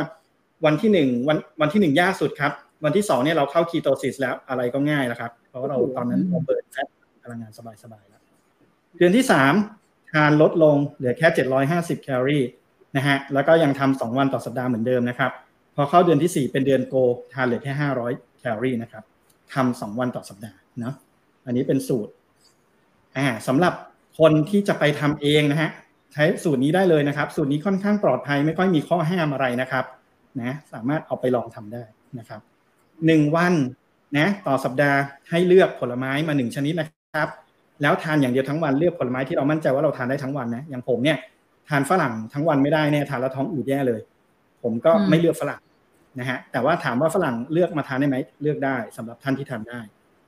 [0.65, 2.51] วันที่1วันวันที่1ยากสุดครับ
[2.86, 6.88] วันที่2เนี่ยเราเข้า ketosis แล้วอะไรก็ง่ายแล้วครับ เพราะเราตอนนั้นเราเปิด fat
[7.23, 7.51] พลังงาน
[7.84, 8.21] สบายๆแล้ว
[8.97, 9.25] เดือนที่
[9.69, 11.27] 3ทานลดลงเหลือแค่
[11.65, 12.43] 750แคลอรี่
[12.95, 15.31] นะฮะแล้วก็ยังทำ2วันต่อสัปดาห์เหมือนเดิมนะครับ
[15.75, 16.95] พอเข้าเดือนที่ 4 เป็นเดือนโก
[17.34, 17.73] ทานเหลือแค่
[18.05, 19.03] 500แคลอรี่นะครับ
[19.53, 20.93] ทำสองวันต่อสัปดาห์เนาะ
[21.45, 22.12] อันนี้เป็นสูตร
[23.17, 23.73] อ่าสำหรับ
[24.19, 25.69] คนที่จะไปทำเองนะฮะ
[26.13, 29.86] ใช้สูตรนี้ได้เลยนะครับ สูตรนี้ค่อนข้างปลอดภัยไม่ค่อยมีข้อห้ามอะไรนะครับ
[30.41, 31.84] นะสามารถเอาไปลองทำได้
[32.19, 32.41] นะครับ
[33.05, 33.53] หนึ่งวัน
[34.17, 37.29] นะต่อสัปดาห์ให้เลือกผลไม้มาหนึ่งชนิดนะครับ
[37.81, 41.17] แล้วทานอย่างเดียวทั้งวันเลือกผลไม้ที่เรามั่นใจว่าเราทานได้ทั้งวันนะอย่างผมเนี่ย
[41.69, 44.01] ทานฝรั่งทั้งวันไม่ได้เนี่ยทานแล้วท้องอืดแย่เลย
[44.63, 45.61] ผมก็ไม่เลือกฝรั่ง
[46.19, 49.79] นะฮะแต่ว่าถามว่าฝรั่งเลือกมาทานได้ไหมเลือกได้สำหรับท่านที่ทานได้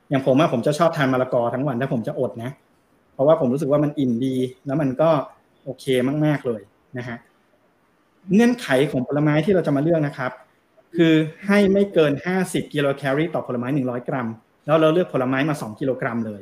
[0.10, 2.51] อย่างผมว่าผมจะชอบทานมะละกอทั้งวันถ้าผมจะอดนะ
[3.13, 5.10] เพราะว่าผมรู้สึกว่ามันอิ่มดี แล้วมันก็
[5.63, 5.86] โอเค
[6.25, 6.62] มาก ๆเลย
[6.97, 7.17] นะฮะ
[8.33, 10.31] เงื่อนไขของผลไม้ที่เราจะมาเลือกนะครับ
[10.95, 11.13] คือ
[11.47, 14.27] ให้ไม่เกิน 50 กิโลแคลอรี่ต่อผลไม้ 100 กรัม
[14.65, 16.41] แล้วเราเลือกผลไม้มา 2 กิโลกรัมเลย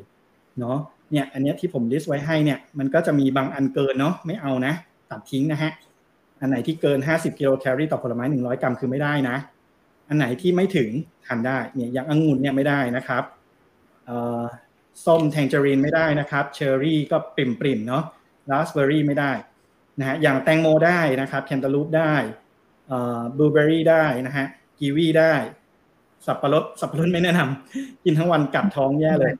[0.60, 0.78] เนาะ
[1.12, 4.74] เนี่ยอันนี้ที่ผม list ไว้ให้เนี่ยมันก็จะมีบางอันเกินเนาะไม่เอานะ
[5.10, 5.72] ตัดทิ้งนะฮะ
[6.42, 9.38] อันไหนที่เกิน 50กิโลแคลอรี่ต่อผลไม้ 100 กรัมคือไม่ได้นะ
[10.10, 10.90] อันไหนที่ไม่ถึง
[11.26, 13.24] ทานได้เนี่ยอย่างองุ่นเนี่ยไม่ได้นะครับ
[15.06, 18.04] ส้ม tangerine ไม่ได้นะครับเชอร์รี่ก็ปริ่มเนาะ
[18.52, 19.32] ราสเบอร์รี่ไม่ได้
[20.00, 22.14] นะฮะอย่างแตงโมได้นะครับแคนตาลูปได้
[23.38, 24.46] บลูเบอร์รี่ได้นะฮะ
[24.80, 25.34] กีวีได้
[26.26, 29.34] สับปะรดสับปะรดไม่แนะนำกินทั้งวันกัดท้องแย่เลย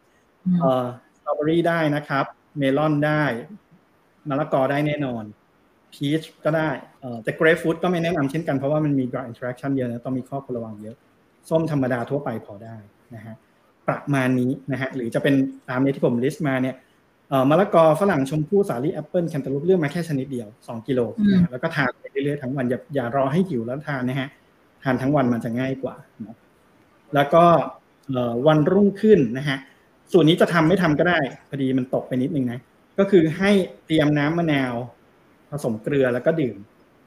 [1.36, 2.26] เบอรี่ได้นะครับ
[2.58, 3.24] เมลอนได้
[4.30, 5.24] มะละกอได้แน่นอน
[5.94, 6.70] พีชก็ได้
[7.24, 10.96] แต่เกรฟฟูดก็ไม่แนะนำเช่นกันเพราะว่ามันมี drug interaction เยอะนะต้องมีข้อควรระวังเยอะ
[11.50, 12.76] ส้มธรรมดาทั่วไปพอได้
[13.16, 13.36] นะฮะ
[13.88, 15.36] ประมาณนี้นะฮะหรือจะเป็น
[15.70, 16.76] ตามนี้ที่ผม list มาเนี่ย
[17.50, 21.00] มะละกอฝรั่งชมพู่สาลี่แอปเปิลแคนตาลูปเลือกมาแค่ชนิดเดียว 2 กิโล
[21.34, 24.30] นะแล้วก็ทานไปเรื่อยๆทั้งวันอย่าอย่ารอให้หิวแล้วทานนะฮะ
[24.84, 25.96] ทานทั้งวันมันจะง่ายกว่า
[26.26, 26.38] นะ
[27.16, 27.44] แล้วก็
[28.48, 29.58] วันรุ่งขึ้นนะฮะ
[30.14, 32.60] ส่วนนี้จะทำไม่ทำก็ได้พอดีมันตกไปนิดนึงนะ
[33.00, 33.52] ก็คือให้
[33.86, 34.76] เตรียมน้ำมะนาว
[35.50, 36.58] ผสมเกลือแล้วก็ดื่ม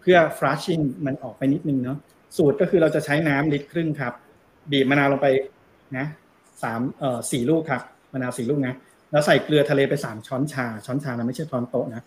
[0.01, 1.99] เพื่อ flushing มันออกไปนิดนึงเนาะ
[2.37, 4.13] สูตรก็คือเราจะใช้น้ำลิตรครึ่งครับ
[4.71, 5.29] บีบมะนาวลงไป
[5.97, 6.07] นะ
[6.63, 7.83] สามเอ่อสี่ลูกครับ
[8.13, 8.75] มะนาวสี่ลูกนะ
[9.11, 12.03] แล้วใส่เกลือทะเลไปสามช้อนชา ช้อนชานะไม่ใช่ช้อนโต๊ะนะ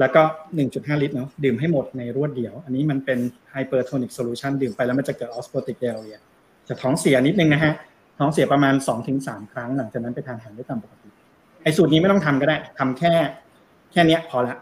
[0.00, 0.22] แล้วก็
[0.54, 3.18] หนึ่งจุดห้าลิตรเนาะดื่มให้หมดในรวดเดียว อันนี้มันเป็น
[3.50, 6.20] hypertonic solution ดื่มไปแล้วมันจะเกิด osmotic diarrhea
[6.68, 7.72] จะท้องเสียนิดนึงนะฮะ
[8.18, 11.08] ท้องเสียประมาณสองถึงสามครั้ง หลังจากนั้นไปทานอาหารได้ตามปกติ
[11.62, 13.12] ไอ้สูตรนี้ไม่ต้องทำก็ได้ทำแค่
[13.92, 14.56] แค่เนี้ยพอละ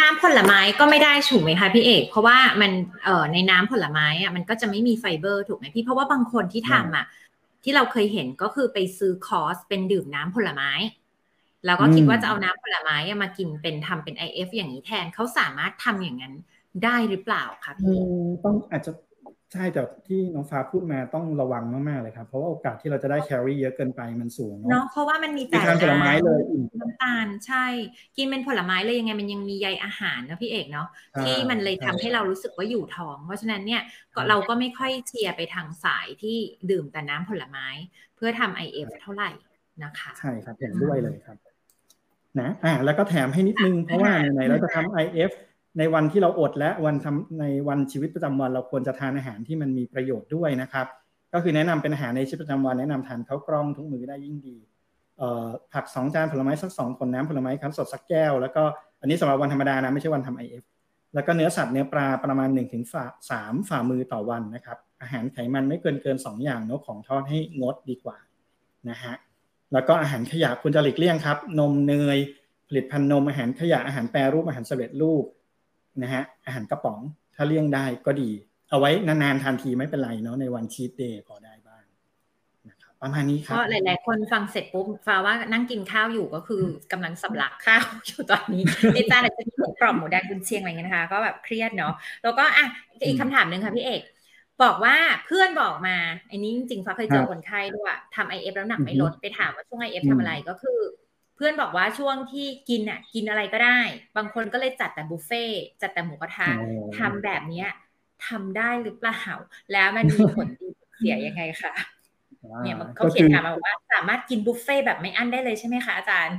[0.00, 2.72] น้ำผลไม้ก็ไม่ได้ถูกไหมคะพี่เอก เพราะว่ามัน
[3.04, 7.06] เอ่อในน้ำผลไม้อะมันก็จะไม่มีไฟเบอร์ถูกไหมพี่เพราะว่าบางคนที่ทำอะ
[7.64, 10.70] ที่เราเคยเห็นก็คือไปซื้อคอร์สเป็นดื่มน้ำผลไม้
[11.66, 16.34] แล้วก็คิดว่าจะเอาน้ำผลไม้มากินเป็นทำเป็น IF อย่างนี้แทนเขาสามารถทำอย่างนั้น
[16.84, 17.96] ได้หรือเปล่าคะพี่
[18.44, 18.92] ต้องอาจจะ
[19.52, 26.40] ใช่แต่ที่น้องฟ้าพูดมาต้องระวังมากๆเลยครับ เพราะว่าโอกาสที่เราจะได้แคลอรี่เยอะเกินไปมันสูงเนาะเพราะว่ามันมีแต่ผลไม้เลย
[26.80, 27.66] น้ำตาลใช่
[28.16, 30.88] กินเป็นผลไม้เลยยังไงมันยังมีใยอาหารนะพี่เอกเนาะ
[31.22, 33.82] ที่มันเลยทำให้เรารู้สึกว่าอยู่ท้อง เพราะฉะนั้นเนี่ย
[34.28, 36.36] เราก็ไม่ค่อยเชียร์ไปทางสายที่
[36.70, 37.66] ดื่มแต่น้ำผลไม้
[38.16, 39.30] เพื่อทำไอเอฟเท่าไหร่
[39.84, 41.36] นะคะใช่ครับเห็นด้วยเลยครับ
[42.40, 45.32] นะอ่าแล้วก็แถมให้นิดนึงเพราะว่าไหนเราจะทำ IF
[45.78, 50.86] ในวันที่เราอดและวันทำในวันชีวิตประจำวันเราควรจะทานอาหารที่มันมีประโยชน์ด้วยนะครับ
[51.32, 54.56] ก็คือแนะนำเป็นอาหารในชีวิตประจำวันแนะนำทานข้าวกล้องทุกมื้อได้ยิ่งดี
[55.72, 58.62] ผักสองจานผลไม้สักสองผลน้ำผลไม้ครับสดสักแก้ว แล้วก็
[59.00, 60.64] อันนี้สำหรับวันธรรมดานะไม่ใช่วันทำไอเอฟ
[61.14, 62.84] แล้วก็เนื้อสัตว์เนื้อปลาประมาณ1นถึง
[63.30, 68.16] สามฝ่ามือต่อวันนะครับ อาหารไขมันไม่เกินเกิน 2 อย่างเนาะของทอดให้งดดีกว่า
[68.90, 69.14] นะฮะ
[69.72, 72.18] แล้วก็อาหารขยะคุณจะหลีกเลี่ยงครับ นมเนย
[72.68, 75.24] ผลิตภัณฑ์นมอาหารขยะอาหารแปรรูปอาหารสำเร็จรูป
[76.02, 76.98] นะฮะอาหารกระป๋อง
[77.36, 78.30] ถ้าเลี่ยงได้ก็ดี
[78.70, 81.84] เอาไว้นานๆทานทีไม่เป็นไรเนาะในวันชีตเดย์พอได้บ้าง
[82.68, 88.62] นะครับประมาณนี้ครับก็หลายๆ คนฟังเสร็จปุ๊บฟ้าว่านั่งกินข้าวอยู่ก็คือกำลังสำลักข้าวอยู่ตอนนี้
[88.94, 92.64] ในจานอาจจะมีหมูกรอบหมูแดงกุนเชียงอะไรเงี้ยนะคะ ก็แบบเครียดเนาะแล้วก็อะ
[93.06, 94.02] อีกคำถามหนึ่งค่ะพี่เอก
[94.62, 95.96] บอกว่าเพื่อนบอกมา
[96.30, 100.78] อันนี้จริงๆฟ้าเคยเจอคนไข้ด้วยทำ IF แล้วหนักไม่ลดไปถามว่าช่วง IF ทำอะไรก็คือ
[101.38, 103.80] เพื่อนบอกว่าช่วงที่กินอะกินอะไรก็ได้
[104.16, 105.44] บางคนก็เลยจัดแต่บุฟเฟ่
[105.82, 106.50] จัดแต่หมูกระทะ
[106.98, 107.68] ทำแบบเนี้ย
[108.26, 109.22] ทำได้หรือเปล่า
[109.72, 111.74] แล้วมันมีผลดีเสียยังไงคะ
[112.62, 116.38] เนี่ยเขาเขียนถามมาว่า สามารถกินบุฟเฟ่แบบไม่อั้นได้เลยใช่ไหมคะอาจารย์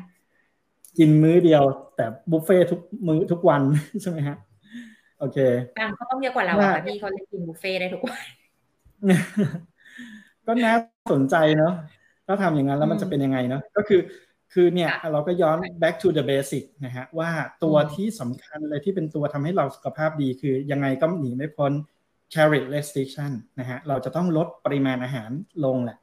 [0.97, 1.63] กินมื้อเดียว
[1.95, 3.61] แต่บุฟเฟ่ทุกมื้อทุกวัน
[4.01, 4.37] ใช่ไหมฮะ
[5.19, 5.37] โอเค
[5.79, 8.25] บางเขาต้องเยอะกว่าเราค่ะพี่เขาเลยกินบุฟเฟ่ได้ทุกวัน
[10.47, 10.73] ก็น่า
[11.11, 11.73] สนใจเนาะ
[12.27, 13.99] ถ้าทำอย่างนั้นแล้วมันจะเป็นยังไงเนาะก็คือ
[14.53, 17.31] คือเนี่ยเราก็ย้อน back to the basic นะฮะว่า
[17.63, 21.71] ตัวที่สำคัญเลยที่เป็นตัวทำให้เราสุขภาพดีคือยังไงก็หนีไม่พ้น
[22.33, 25.31] calorie restriction นะฮะเราจะต้องลดปริมาณอาหาร
[25.65, 25.97] ลงแหละ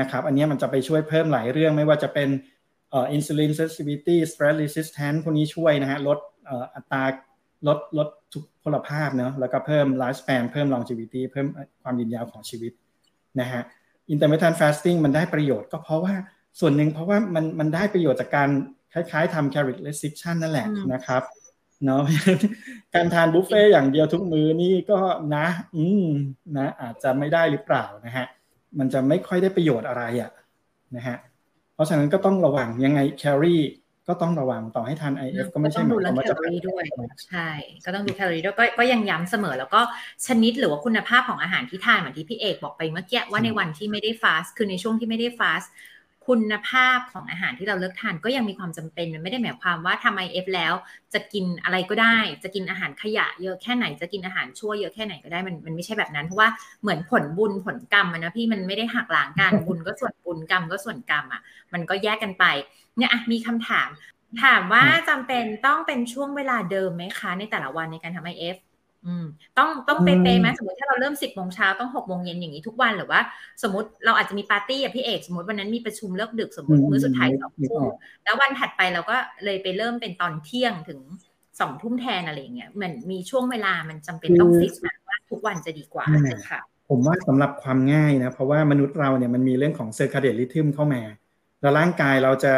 [0.00, 2.28] นะครับอันนี้มันจะไปช่วยเพิ่มหลายเรื่องไม่ว่าจะเป็น
[2.90, 7.04] เอ่อ insulin sensitivity stress resistance พวกนี้ช่วยนะฮะลดเอ่ออัตรา
[7.68, 11.46] ลดลดทุกพลภาพเนาะแล้วก็เพิ่ม lifespan เพิ่ม longevity เพิ่ม
[11.82, 12.72] ความยืนยาวของชีวิต
[13.40, 13.62] นะฮะ
[14.12, 16.14] intermittent fasting มันได้ประโยชน์ก็เพราะว่า
[16.60, 18.50] ส่วนหนึ่งเพราะว่ามันมันได้ประโยชน์จากการ
[18.92, 21.22] คล้ายๆทำ calorie restriction นั่นแหละนะครับ
[21.84, 22.02] เนาะ
[22.94, 24.98] การทานบุฟเฟ่อย่างเดียวทุกมื้อนี่ก็
[25.36, 26.06] นะ อืม
[26.56, 28.26] นะ อาจจะไม่ได้หรือเปล่านะฮะ
[28.78, 30.30] มันจะไม่ค่อยได้ประโยชน์อะไรอะ่ะ
[30.96, 31.16] นะฮะ
[31.74, 33.62] เพราะฉะนั้นก็ต้องระวังยังไงแคลอรี่
[34.08, 36.84] ก็ต้องระวังต่อให้ทาน IF ก็ไม่ใช่หมายความว่าจะด้วย
[37.28, 37.48] ใช่
[37.84, 39.80] ก็ต้องดูแคลอรี่ด้วยก็ก็ยังย้ำเสมอ แล้วก็
[40.26, 45.62] ชนิดหรือว่าคุณภาพของอาหารที่ทานเหมือนที่พี่เอกบอกไปเมื่อกี้ว่าในวันที่ไม่ได้ฟาสคือในช่วงที่ไม่ได้ฟาส
[46.28, 50.74] คคุณภาพของอาหารที่เราเลือกทานก็ยังมีความจำเป็นมันไม่ได้หมายความว่าทำไอเอฟแล้ว
[51.14, 56.48] จะกินอะไรก็ได้ จะกินอาหารขยะเยอะแค่ไหนจะกินอาหารชั่วเยอะแค่ไหนก็ได้มันมันไม่ใช่แบบนั้นเพราะว่า
[56.82, 61.40] เหมือนผลบุญผลกรรมนะพี่มันไม่ได้หักล้างกันบุญก็ส่วนบุญกรรมก็ส่วนกรรมอะ
[61.72, 62.44] มันก็แยกกันไป
[62.96, 63.88] เนี่ยมีคำถาม
[64.42, 69.24] ถามว่าจำเป็นต้องเป็นช่วงเวลาเดิมไหมคะ ในแต่ละวันในการทำไอเอฟอืม
[69.58, 73.20] ต้องต้องเป๊ะๆไหมสมมติถ้าเราเริ่มสิบโมงเช้าต้องหกโมงเย็นอย่างนี้ทุกวันหรือว่า
[73.62, 77.82] สมมติเราอาจจะมีปาร์ตี้อะพี่เอกสมมติวันนั้นมีประชุมเลิกดึกสมมติมื้อสุดท้ายสองทุ่ม
[78.24, 81.00] แล้ววันถัดไปเราก็เลยไปเริ่มเป็นตอนเที่ยงถึง
[81.60, 86.04] สองทุ่มแทนอะไรอย่างเงี้ยเหมือนมีช่วงเวลามันจำเป็นต้อง fix นะว่าทุกวันจะดีกว่า
[86.50, 91.02] ค่ะ ผมว่าสำหรับความง่ายนะเพราะว่ามนุษย์เราเนี่ยมันมีเรื่องของ circadian rhythm เข้ามา
[91.60, 92.54] แล้วร่างกายเราจะ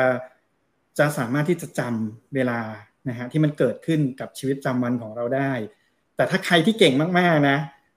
[0.98, 2.60] จะสามารถที่จะจำเวลา
[3.08, 5.52] นะฮะที่มันเกิดขึ้นกับชีวิตประจำวันของเราได้
[6.20, 7.56] แต่ถ้าใครที่เก่งมากๆนะ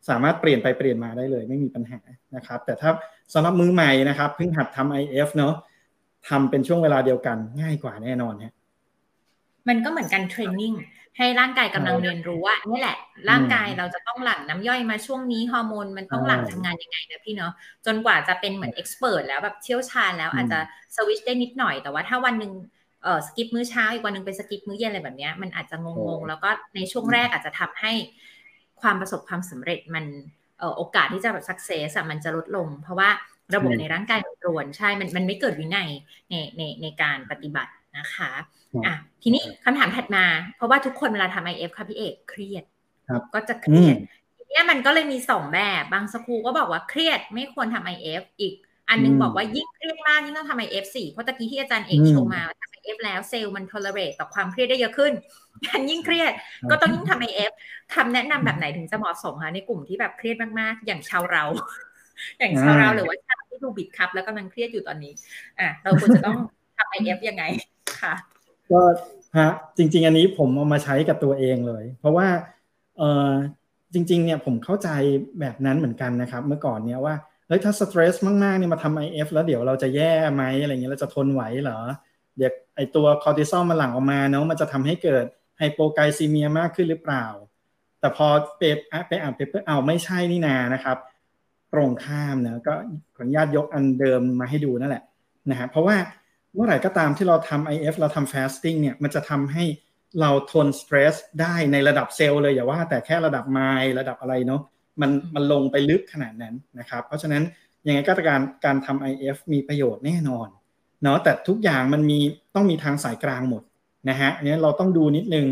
[0.10, 2.00] สามารถเปลี่ยนไปเปลี่ยนมาได้เลย ไม่มีปัญหา
[2.36, 2.90] นะครับ แต่ถ้า
[3.34, 5.54] สำหรับมือใหม่นะครับเพิ่งหัดทำ IF เนาะ
[6.30, 8.54] ทำเป็นช่วงเวลาเดียวกันง่ายกว่าแน่นอนฮะ
[9.68, 10.74] มันก็เหมือนการ training
[11.18, 12.98] ให้ร่างกายกำลังเรียนรู้ว่านี่แหละ
[13.30, 17.54] ร่างกายเราจะต้องหลั่งน้ำย่อยมาช่วงนี้ฮอร์โมนมันต้องหลั่งทำงานยังไงนะพี่เนาะ
[17.86, 20.60] จนกว่าจะเป็นเหมือน expert แล้วแบบเชี่ยวชาญแล้วอาจจะ
[20.96, 22.52] สวิชได้นิดหน่อยแต่ว่าถ้าวันหนึ่ง
[23.04, 25.88] เออ skip มื้อเช้าอีกวันหนึ่งเป็น skip มื้อเย็นอะไรแบบนี้มันอาจจะง
[26.20, 27.92] งๆ แล้วก็ในช่วงแรกอาจจะทำให้
[28.82, 30.06] ความประสบความสำเร็จมัน
[30.78, 33.10] โอกาสที่จะแบบ success มันจะลดลง เพราะว่า
[33.56, 35.90] ระบบในร่างกายมันรวนใช่มันมันไม่เกิดวินัย
[36.30, 38.32] ในในในการปฏิบัตินะคะ
[38.86, 42.64] อะทีนี้คำถามถัดมา เพราะว่าทุกคนเวลาทำ IF ค่ะพี่เอกเครียด
[43.34, 43.96] ก็จะเครียด
[44.38, 48.54] ทีนี้มันก็เลยมีสองแบบบางสกูก็บอกว่าเครียดไม่ควรทำ IF อีก
[48.90, 55.14] อันนึงบอกว่ายิ่งเครียดมากยิ่งต้องทำ IF สิเพราะตะกี้ที่อาจารย์เอกโชว์มาทำ IF แล้วเซลล์มัน tolerate ต่อความเครียดได้เยอะขึ้น
[55.68, 56.34] การยิ่งเครียด
[56.72, 57.52] ก็ต้องยิ่งทำ IF
[57.96, 61.44] คำแนะนำแบบไหนถึงจะเหมาะสมคะในกลุ่มที่แบบเครียดมากๆ อย่างชาวเรา
[62.40, 65.14] อย่างชาวเราหรือว่าชาวที่ดูบิดครับ แล้วกำลังเครียดอยู่ตอนนี้
[65.60, 66.38] อะเราควรจะต้อง
[66.78, 67.44] ทำ IF ยังไง
[68.02, 68.14] ค่ะ
[68.72, 68.82] ก็
[69.38, 72.28] ฮะจริง ๆ อันนี้ผมเอามาใช้กับตัวเองเลย เพราะว่า
[72.98, 73.32] เออ
[73.94, 74.90] จริง ๆ เนี่ยผมเข้าใจ
[75.40, 77.16] แบบนั้นเหมือนกันนะครับ เมื่อก่อนเนี่ยว่า
[77.48, 81.80] เฮ้ยถ้า stress มากๆเนี่ยมาทำ IF แล้วเดี๋ยวเราจะแย่ไหมอะไรเงี้ยเราจะทนไหวเหรอ
[82.38, 85.26] เดี๋ยว ไอตัวคอร์ติซอลมันหลั่งออกมาเนาะมันจะทำให้เกิด
[85.58, 87.26] hypoglycemia มากขึ้นหรือเปล่า
[88.00, 88.62] แต่พอเป
[89.08, 90.98] ไปอ่าน paper เอาไม่ใช่นี่นานะครับ
[91.74, 92.74] ตรงข้ามนะก็
[93.16, 95.04] ขออนุญาตยกอันเดิมมาให้ดูนั่นแหละ
[95.50, 95.96] นะฮะเพราะว่า
[96.54, 99.64] เมื่อไหร่ก็ตามที่เราทำ IF เราทำ fasting เนี่ยมันจะทำให้
[100.22, 104.62] เราทน stress ได้ในระดับเซลล์เลยอย่าว่าแต่แค่ระดับไมล์ระดับอะไรเนาะ
[105.02, 107.44] มันมันลงไปลึกขนาดนั้นนะครับ เพราะฉะนั้น
[107.88, 110.48] ยังไงก็การการทำ IF มีประโยชน์แน่นอน
[111.04, 112.20] เนาะแต่ทุกอย่างมันมี
[112.56, 113.64] ต้องมีทางสายกลางหมด
[114.10, 115.48] นะฮะเนี้เราต้องดูนิดนึง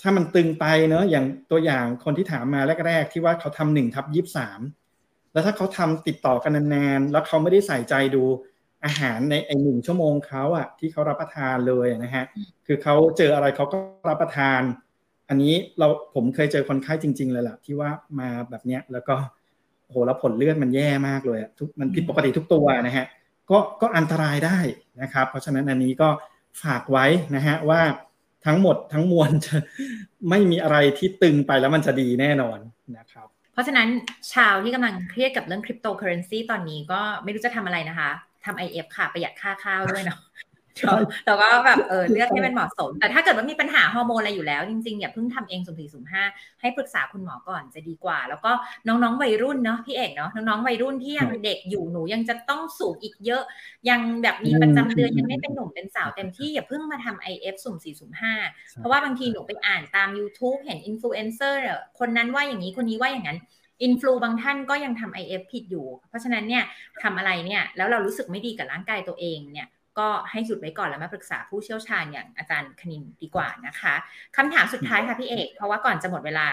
[0.00, 4.60] ถ้ามันตึงไปเนอะอย่างตัวอย่างคนที่ถามมาแรกๆ ที่ว่าเขาทำหนึ่งทับยี่สาม
[5.32, 8.22] แล้วถ้าเขาทำติดต่อกันนานๆแล้วเขาไม่ได้ใส่ใจดู
[8.84, 12.24] อาหารในไอหนึ่งชั่วโมงเขาอะที่เขารับประทานเลยนะฮะ
[12.66, 13.78] คือเขาเจออะไรเขาก็
[14.10, 14.60] รับประทาน
[15.28, 19.14] อันนี้เราผมเคยเจอคนไข้จริง ๆ เลยล่ะ ที่ว่ามาแบบเนี้ยแล้วก็
[19.88, 23.06] โหแล้วผลเลือดมันแย่มากเลยทุกมันผิดปกติทุกตัวนะฮะ
[23.50, 24.58] ก็ก็อันตรายได้
[25.02, 26.08] นะครับ เพราะฉะนั้นอันนี้ก็
[26.62, 27.80] ฝากไว้นะฮะว่า
[28.46, 29.56] ทั้งหมดทั้งมวลจะ
[30.30, 32.58] ไม่มีอะไรที่ตึงไปแล้วมันจะดีแน่นอน
[32.98, 33.88] นะครับ เพราะฉะนั้น
[34.32, 38.10] ชาวที่กำลังเครียดกับเรื่องคริปโตเคอเรนซีตอนนี้ก็ไม่รู้จะทำอะไรนะคะ
[38.44, 40.20] ทำไอเอฟค่ะประหยัดค่าข้าวด้วยเนาะ
[41.26, 46.22] แล้วก็แบบเออเลือกให้มันเหมาะสม แต่ถ้าเกิดว่ามีปัญหาฮอร์โมนอะไรอยู่แล้ว จริงๆอย่าเพิ่งทำเองสุ่มสี่สุ่มห้า
[46.60, 48.52] ให้ปรึกษาคุณหมอก่อนจะดีกว่า แล้วก็
[48.86, 53.42] น้องๆวัยรุ่นเนาะพี่เอกเนาะน้องๆวัยรุ่นที่ยังเด็กอยู่หนูยังจะต้องสูงอีกเยอะ
[53.88, 58.34] ยังแบบมีประจำเดือนยังไม่เป็นหนุ่มเป็นสาวเต็มที่อย่าเพิ่งมาทำ IF สุ่มสี่สุ่มห้า
[58.74, 61.60] เพราะว่าบางทีหนูไปอ่านตาม YouTube เห็นอินฟลูเอนเซอร์
[61.98, 63.38] คนนั้นว่าอย่างนี้คนนี้ว่าอย่างนั้น
[63.82, 66.64] อินฟลูบางท่านก็ยังทำ IF ผิดอยู่ เพราะฉะนั้นเนี่ย
[67.02, 69.68] ทำอะไรเนี่ย แล้วเรารู้สึกไม่ดีกับร่างกายตัวเองเนี่ย
[70.00, 73.94] ก็ให้หยุดไว้ก่อนแล้วมาปรึกษาผู้เชี่ยวชาญอย่างอาจารย์คณินดีกว่านะคะ
[74.36, 76.46] คำถามสุดท้ายค่ะพี่เอก เพราะว่าก่อนจะหมดเวลา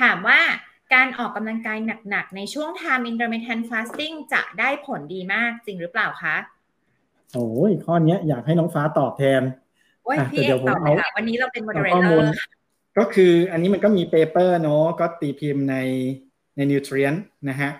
[0.00, 0.40] ถามว่า
[0.94, 1.78] การออกกำลังกาย
[2.10, 6.36] หนักๆ ในช่วง time intermittent fasting จะได้ผลดีมากจริงหรือเปล่าคะ
[7.34, 9.42] โอ้ยข้อนี้อยากให้น้องฟ้าตอบแทน
[10.04, 12.20] โอ้ยพี่เอกตอบเลยค่ะวันนี้เราเป็น moderator
[12.98, 15.76] ก็คืออันนี้มันก็มี paper เนาะก็ตีพิมพ์ใน
[16.56, 17.14] ใน Nutrients
[17.48, 17.70] นะฮะ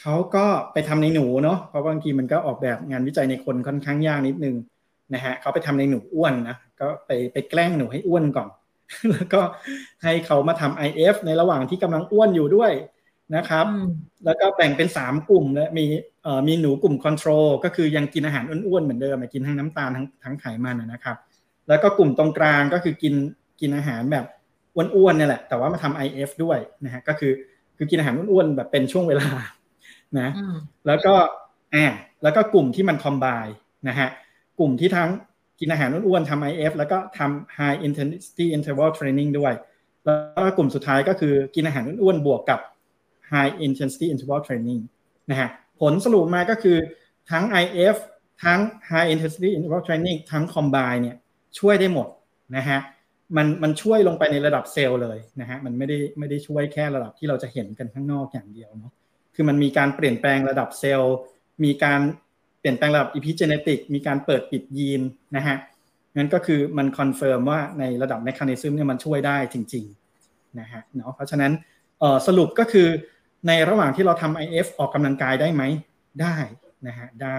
[0.00, 4.56] เขาก็ไปทำในหนูเนาะเพราะบางทีมันก็ออกแบบงานวิจัยในคนค่อนข้างยากนิดนึง
[5.14, 8.48] นะฮะเขาไปทำในหนูอ้วนนะก็ไปไปแกล้งหนูให้อ้วนก่อน
[9.12, 9.40] แล้วก็
[10.02, 12.72] ให้เขามาทำ IF ในระหว่างที่กำลังอ้วนอยู่ด้วย
[13.36, 13.66] นะครับ
[14.24, 15.84] แล้วก็แบ่งเป็นสามกลุ่มและมี
[16.22, 21.16] เอ่อมีหนูกลุ่มคอนโทรลก็คือยังกินอาหารอ้วนๆเหมือนเดิมกินทั้งน้ำตาลทั้งทั้งไขมันนะครับ
[21.68, 23.14] แล้วก็กลุ่มตรงกลางก็คือกิน
[23.60, 24.24] กินอาหารแบบ
[24.76, 27.32] อ้วนๆนี่แหละแต่ว่ามาทำ IF ด้วยนะฮะก็คือ
[27.76, 29.26] คือกินอาหารอ้วนๆแบบเป็นช่วงเวลา
[30.20, 30.30] นะ
[30.86, 31.14] แล้วก็
[31.74, 31.86] อ่า
[32.22, 33.46] แล้วก็กลุ่มที่มันคอมบาย
[33.88, 34.08] นะฮะ
[34.58, 35.10] กลุ่มที่ทั้ง
[35.60, 39.52] กินอาหารอ้วนๆทำ IF แล้วก็ทำ high intensity interval training ด้วย
[40.04, 42.60] แล้วก็กลุ่มสุดท้ายก็คือกินอาหารอ้วนๆบวกกับ
[43.32, 44.80] high intensity interval training
[45.30, 45.48] นะฮะ
[45.80, 46.76] ผลสรุปมาก็คือ
[47.30, 47.96] ทั้ง IF
[48.44, 51.16] ทั้ง high intensity interval training ทั้ง combine เนี่ย
[51.58, 52.08] ช่วยได้หมด
[52.56, 52.78] นะฮะ
[53.36, 58.92] มันมันช่วยลงไปในระดับเซลล์เลยนะฮะมันไม่ได้ไม่ได้ช่วยแค่ระดับที่เราจะเห็นกันข้างนอกอย่างเดียวเนาะ
[59.36, 61.16] คือมันมีการเปลี่ยนแปลงระดับเซลล์
[61.64, 62.00] มีการ
[62.60, 65.02] เปลี่ยนแปลงระดับ epigenetic มีการเปิดปิดยีน
[65.36, 65.56] นะฮะ
[66.16, 71.52] งั้นก็คือมัน confirm ว่าในระดับ mechanism เนี่ยมันช่วยได้จริงๆนะฮะเนาะเพราะฉะนั้น
[72.26, 72.88] สรุปก็คือ
[73.46, 75.62] ในระหว่างที่เราทำ IF ออกกำลังกายได้ไหม
[76.22, 76.36] ได้
[76.86, 77.38] นะฮะได้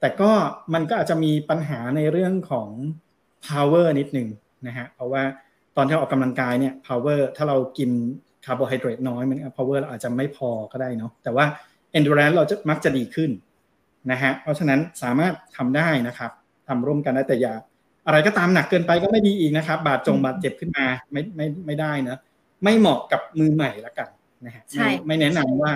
[0.00, 0.30] แต่ก็
[0.74, 2.68] มันก็อาจจะมีปัญหาในเรื่องของ
[3.46, 4.28] power นิดหนึ่ง
[4.66, 5.22] นะฮะเพราะว่า
[5.76, 7.90] ตอนที่ออกกำลังกายเนี่ย power ถ้าเรากิน
[8.44, 11.44] คาร์โบไฮเดรตน้อยมัน power เราอาจจะไม่พอก็ได้เนาะแต่ว่า
[11.98, 13.30] endurance เราจะมักจะดีขึ้น
[14.10, 16.30] นะฮะเพราะฉะนั้นสามารถทำได้นะครับ
[16.68, 17.54] ทำร่วมกันได้แต่อย่า
[18.06, 22.16] อะไรก็ตามหนักเกินไปก็ไม่ดีอีกนะครับ บาดจงบาดเจ็บขึ้นมาไม่ไม่ไม่ได้นะ
[22.64, 24.08] ไม่เหมาะกับมือใหม่ละกัน
[24.44, 25.72] นะฮะไม่ไม่แนะนำว่า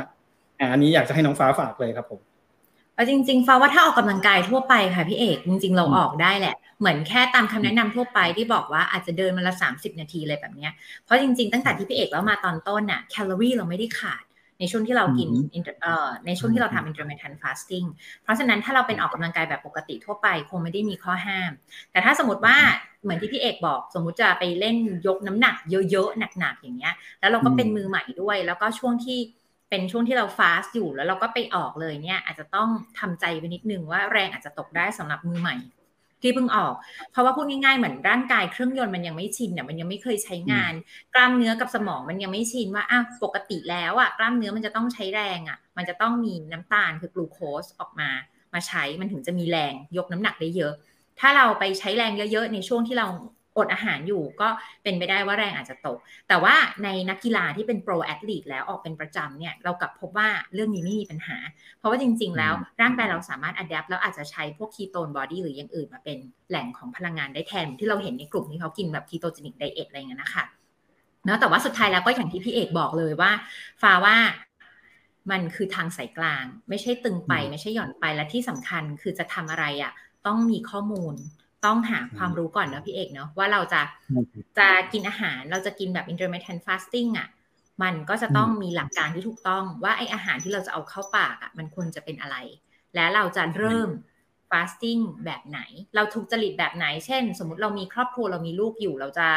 [0.72, 2.33] อันนี้อยากจะให้น้องฟ้าฝากเลยครับผมเอา
[3.08, 10.72] จริงๆฟ้าว่าถ้าออกกำลังกายทั่วไปค่ะพี่เอกจริง ๆ เราออกได้แหละ เหมือนแค่ตามคำแนะนำทั่วไปที่บอกว่าอาจจะเดินวันละสามสิบนาทีอะไรแบบเนี้ย
[11.04, 14.22] เพราะจริง ๆ ตั้งแต่ที่พี่เอกแล้วมาตอนต้นน่ะแคลอรี่เราไม่ได้ขาด
[14.60, 15.30] ในช่วงที่เรากิน
[15.82, 17.86] เอ่อในช่วงที่เราทำ intermittent fasting
[18.22, 21.50] เพราะฉะนั้นถ้าเราเป็นออกกำลังกายแบบปกติทั่วไปคงไม่ได้มีข้อห้าม
[21.92, 22.56] แต่ถ้าสมมติว่า
[23.02, 24.76] เหมือนที่พี่เอกบอก สมมุติจะไปเล่น
[25.06, 25.56] ยกน้ำหนัก
[25.90, 29.18] เยอะๆหนักๆอย่างเงี้ย แล้วเราก็เป็นมือใหม่ด้วย แล้วก็ช่วงที่
[29.70, 35.56] เป็นช่วงที่เราฟาสอยู่แล้วเราก็ไปออกเลยเนี่ย อาจจะต้องทำใจไปนิดนึงว่าแรงอาจจะตกได้สำหรับมือใหม่
[36.22, 36.74] ที่เพิ่งออก
[37.10, 40.72] เพราะว่าพูดง่ายๆเหมือนร่างกายเครื่องยนต์มันยังไม่ชินเนี่ยมันยังไม่เคยใช้งาน
[41.14, 48.10] กล้ามเนื้อกับสมองมันยังไม่ชินว่าอ้าวปกติแล้วอะกล้ามเนื้อมันจะต้องใช้แรงอะ มันจะต้องมีน้ำตาลคือกลูโคสออกมา
[48.54, 50.72] มาใช้มันถึงจะมีแรงยกน้ำหนักได้เยอะ
[51.20, 53.06] ถ้าเราไปใช้แรงเยอะๆในช่วงที่เรา
[53.58, 54.48] อดอาหารอยู่ก็
[54.82, 61.36] เป็นไปได้ว่าแรงอาจจะตก แต่ว่าในนักกีฬาที่เป็นโปรแอตลีตแล้วออกเป็นประจำเนี่ยเรากลับพบว่าเรื่องนี้ไม่มีปัญหา
[61.78, 66.18] เพราะว่าจริง ๆ แล้วร่างกายเราสามารถ adapt แล้วอาจจะใช้พวก ketone body หรืออย่างอื่นมาเป็น
[66.50, 70.44] แหล่งของพลังงานได้แทนที่เราเห็นในกลุ่มที่เขากินแบบ ketogenic diet อะไรเงี้ยนะคะ
[71.24, 73.30] เนาะแต่ว่าสุดท้ายแล้วก็อย่างที่พี่เอกบอกเลยว่า
[73.82, 74.16] ฟ้าว่า
[75.30, 79.92] มันคือทางสายกลาง ไม่ใช่ตึงไป ไม่ใช่หย่อนไปและที่สำคัญคือจะทำอะไรอะ่ะ
[80.26, 81.14] ต้องมีข้อมูล
[81.64, 83.80] ต้องหาความรู้ก่อนเนาะพี่เอกเนาะว่าเราจะ
[84.58, 87.28] จะกินอาหารเราจะกินแบบ intermittent fasting อะ
[87.82, 92.36] มันก็จะต้องมีหลักการที่ถูกต้องว่าไออาหารที่เราจะเอาเข้าปากอะมันควรจะเป็นอะไร
[92.94, 93.88] และเราจะเริ่ม
[94.50, 95.60] fasting แบบไหน
[95.94, 99.28] เราถูกจริตแบบไหน เช่น สมมติเรามีครอบครัวเรามีลูกอยู่ เราจะ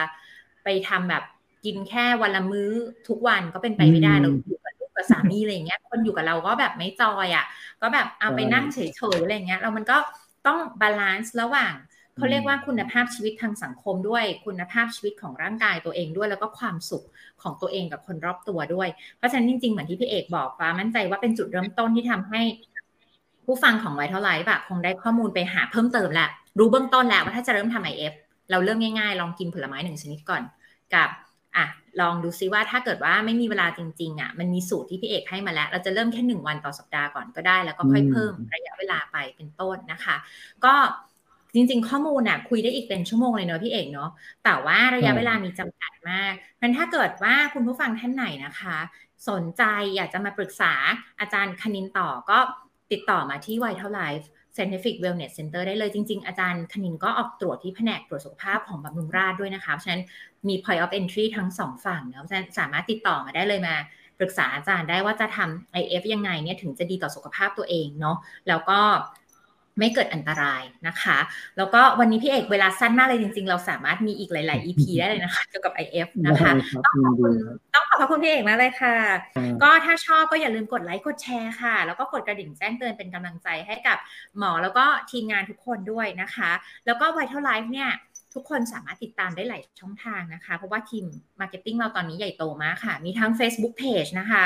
[0.64, 1.24] ไปทำแบบ
[1.66, 2.72] กินแค่วันละมื้อ
[3.08, 7.46] ทุกวันก็เป็นไปไม่ได้เราอยู่กับลูกกับสามีอะไรเงี้ย คนอยู่กับเราก็แบบไม่จอยอะ
[7.82, 8.80] ก็แบบเอาไปนั่งเฉ
[9.16, 9.98] ยๆอะไรเงี้ยเรามันก็
[10.48, 11.74] ต้องบาลานซ์ระหว่าง
[12.18, 17.06] เขาเรียกว่าคุณภาพชีวิตทางสังคมด้วย คุณภาพชีวิตของร่างกายตัวเองด้วย แล้วก็ความสุข
[17.42, 22.42] ของตัวเองกับคนรอบตัวด้วย เพราะฉะนั้นจริงๆเหมือนที่พี่เอกบอกฟ้ามั่นใจว่าเป็นจุดเริ่มต้นที่ทำให้
[23.46, 28.14] ผู้ฟังของไวท์เท่าไลฟ์แบบคงได้ข้อมูลไปหาเพิ่มเติมแล้วรู้เบื้องต้นแล้วว่าถ้าจะเริ่มทำไอเอฟ
[28.52, 30.44] เราเริ่มง่ายๆ ลองกินผลไม้หนึ่งชนิดก่อน
[30.96, 31.10] กับ
[31.56, 31.66] อะ
[32.02, 40.16] ลองดูซิว่าถ้าเกิดว่าไม่มีเวลาจริงๆอะมันมีสูตรที่พี่เอกให้มาแล้ว เราจะเริ่มแค่หนึ่งวันต่อสัปดาห์ก่อนก็ได้ แล้วก็ค่อยเพิ่มระยะเวลาไปเป็นต้นนะคะ
[40.66, 40.74] ก็
[41.54, 44.10] จริง ๆ ข้อมูลน่ะคุยได้อีกเป็นชั่วโมงเลยเนาะพี่เอกเนาะ
[44.44, 48.78] แต่ว่าระยะเวลามีจำกัดมากเพราะถ้าเกิดว่าคุณผู้ฟังท่านไหนนะคะ
[49.30, 49.64] สนใจ
[49.96, 50.74] อยากจะมาปรึกษา
[51.20, 52.38] อาจารย์คณินต่อก็
[52.92, 60.04] ติดต่อมาที่ Vital Life Scientific Wellness Center ได้เลยจริง ๆ อาจารย์คณินก็ออกตรวจที่แผนกตรวจสุขภาพของบำรุงราษด้วยนะคะเพราะฉะนั้น
[60.48, 63.76] มี point of entry ทั้งสองฝั่งเนาะฉะนั้นสามารถติดต่อมาได้เลยมา
[64.20, 68.80] ปรึกษาอาจารย์ได้ว่าจะทำ IF ยังไงเนี่ยถึงจะดีต่อสุขภาพตัวเองเนาะแล้วก็
[69.78, 71.18] ไม่เกิดอันตรายนะคะ
[71.58, 76.52] แล้วก็วันนี้พี่เอกเวลาสั้นมากเลยจริง ๆ เราสามารถมีอีกหลาย ๆ EP ได้เลยนะคะเกี่ยวกับ IF นะคะ
[76.86, 77.34] ต้องขอบคุณ
[77.74, 78.96] ต้องขอบพระคุณพี่เอกมากเลยค่ะ
[79.64, 83.98] ก็ถ้าชอบก็อย่าลืมกดไลค์กดแชร์ค่ะ แล้วก็กดกระดิ่งแจ้งเตือนเป็นกำลังใจให้กับ
[84.38, 86.52] หมอแล้วก็ทีมงานทุกคนด้วยนะคะ
[86.86, 87.92] แล้วก็ Vital Life เนี่ย
[88.34, 91.06] ทุกคนสามารถติดตามได้หลายช่องทางนะคะ เพราะว่าทีม
[91.40, 94.46] marketing เราตอนนี้ใหญ่โตมากค่ะ มีทั้ง Facebook Page นะคะ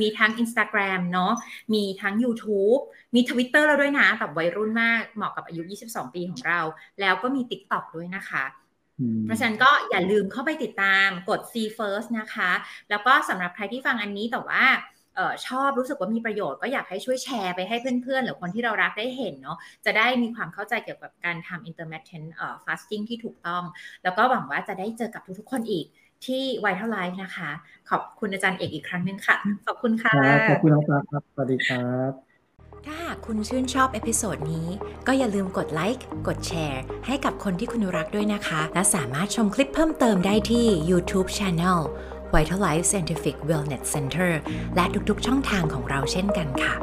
[0.00, 1.32] มีทั้ง Instagram เนาะ
[1.74, 2.80] มีทั้ง YouTube
[3.14, 6.60] มี Twitter แล้วด้วยนะแบบวัยรุ่นมากเหมาะกับอายุ 22 ปีของเรา
[7.00, 8.44] แล้วก็มี TikTok ด้วยนะคะ
[9.24, 12.50] เพราะฉะนั้นก็อย่าลืมเข้าไปติดตามกด See First นะคะ
[12.90, 14.64] แล้วก็สำหรับใครที่ฟังอันนี้แต่ว่า
[15.18, 22.28] ออชอบรู้สึกว่ามีประโยชน์ก็อยากให้ช่วยแชร์ไปให้เพื่อนๆ หรือคนที่เรารักได้เห็นเนาะจะได้มีความเข้าใจเกี่ยวกับการทำ intermittent
[22.64, 23.64] fasting ที่ถูกต้อง
[24.02, 25.86] แล้วก็หวังว่าจะได้เจอกับทุกๆคนอีก
[26.26, 27.50] ที่ Vital Life นะคะ
[27.90, 30.12] ขอบคุณอาจารย์เอกอีกครั้งนึงค่ะ ขอบคุณค่ะ
[30.50, 32.12] ขอบคุณน้องฟ้าครับ สวัสดีครับ
[32.84, 34.68] ถ้าหากคุณชื่นชอบ episode นี้
[35.06, 41.80] ก็อย่าลืมกดไลค์ กดแชร์ ให้กับคนที่คุณรักด้วยนะคะ และสามารถชมคลิปเพิ่มเติมได้ที่ YouTube Channel
[42.34, 44.30] Vital Life Scientific Wellness Center
[44.76, 46.74] และทุกๆช่องทางของเราเช่นกันค่ะ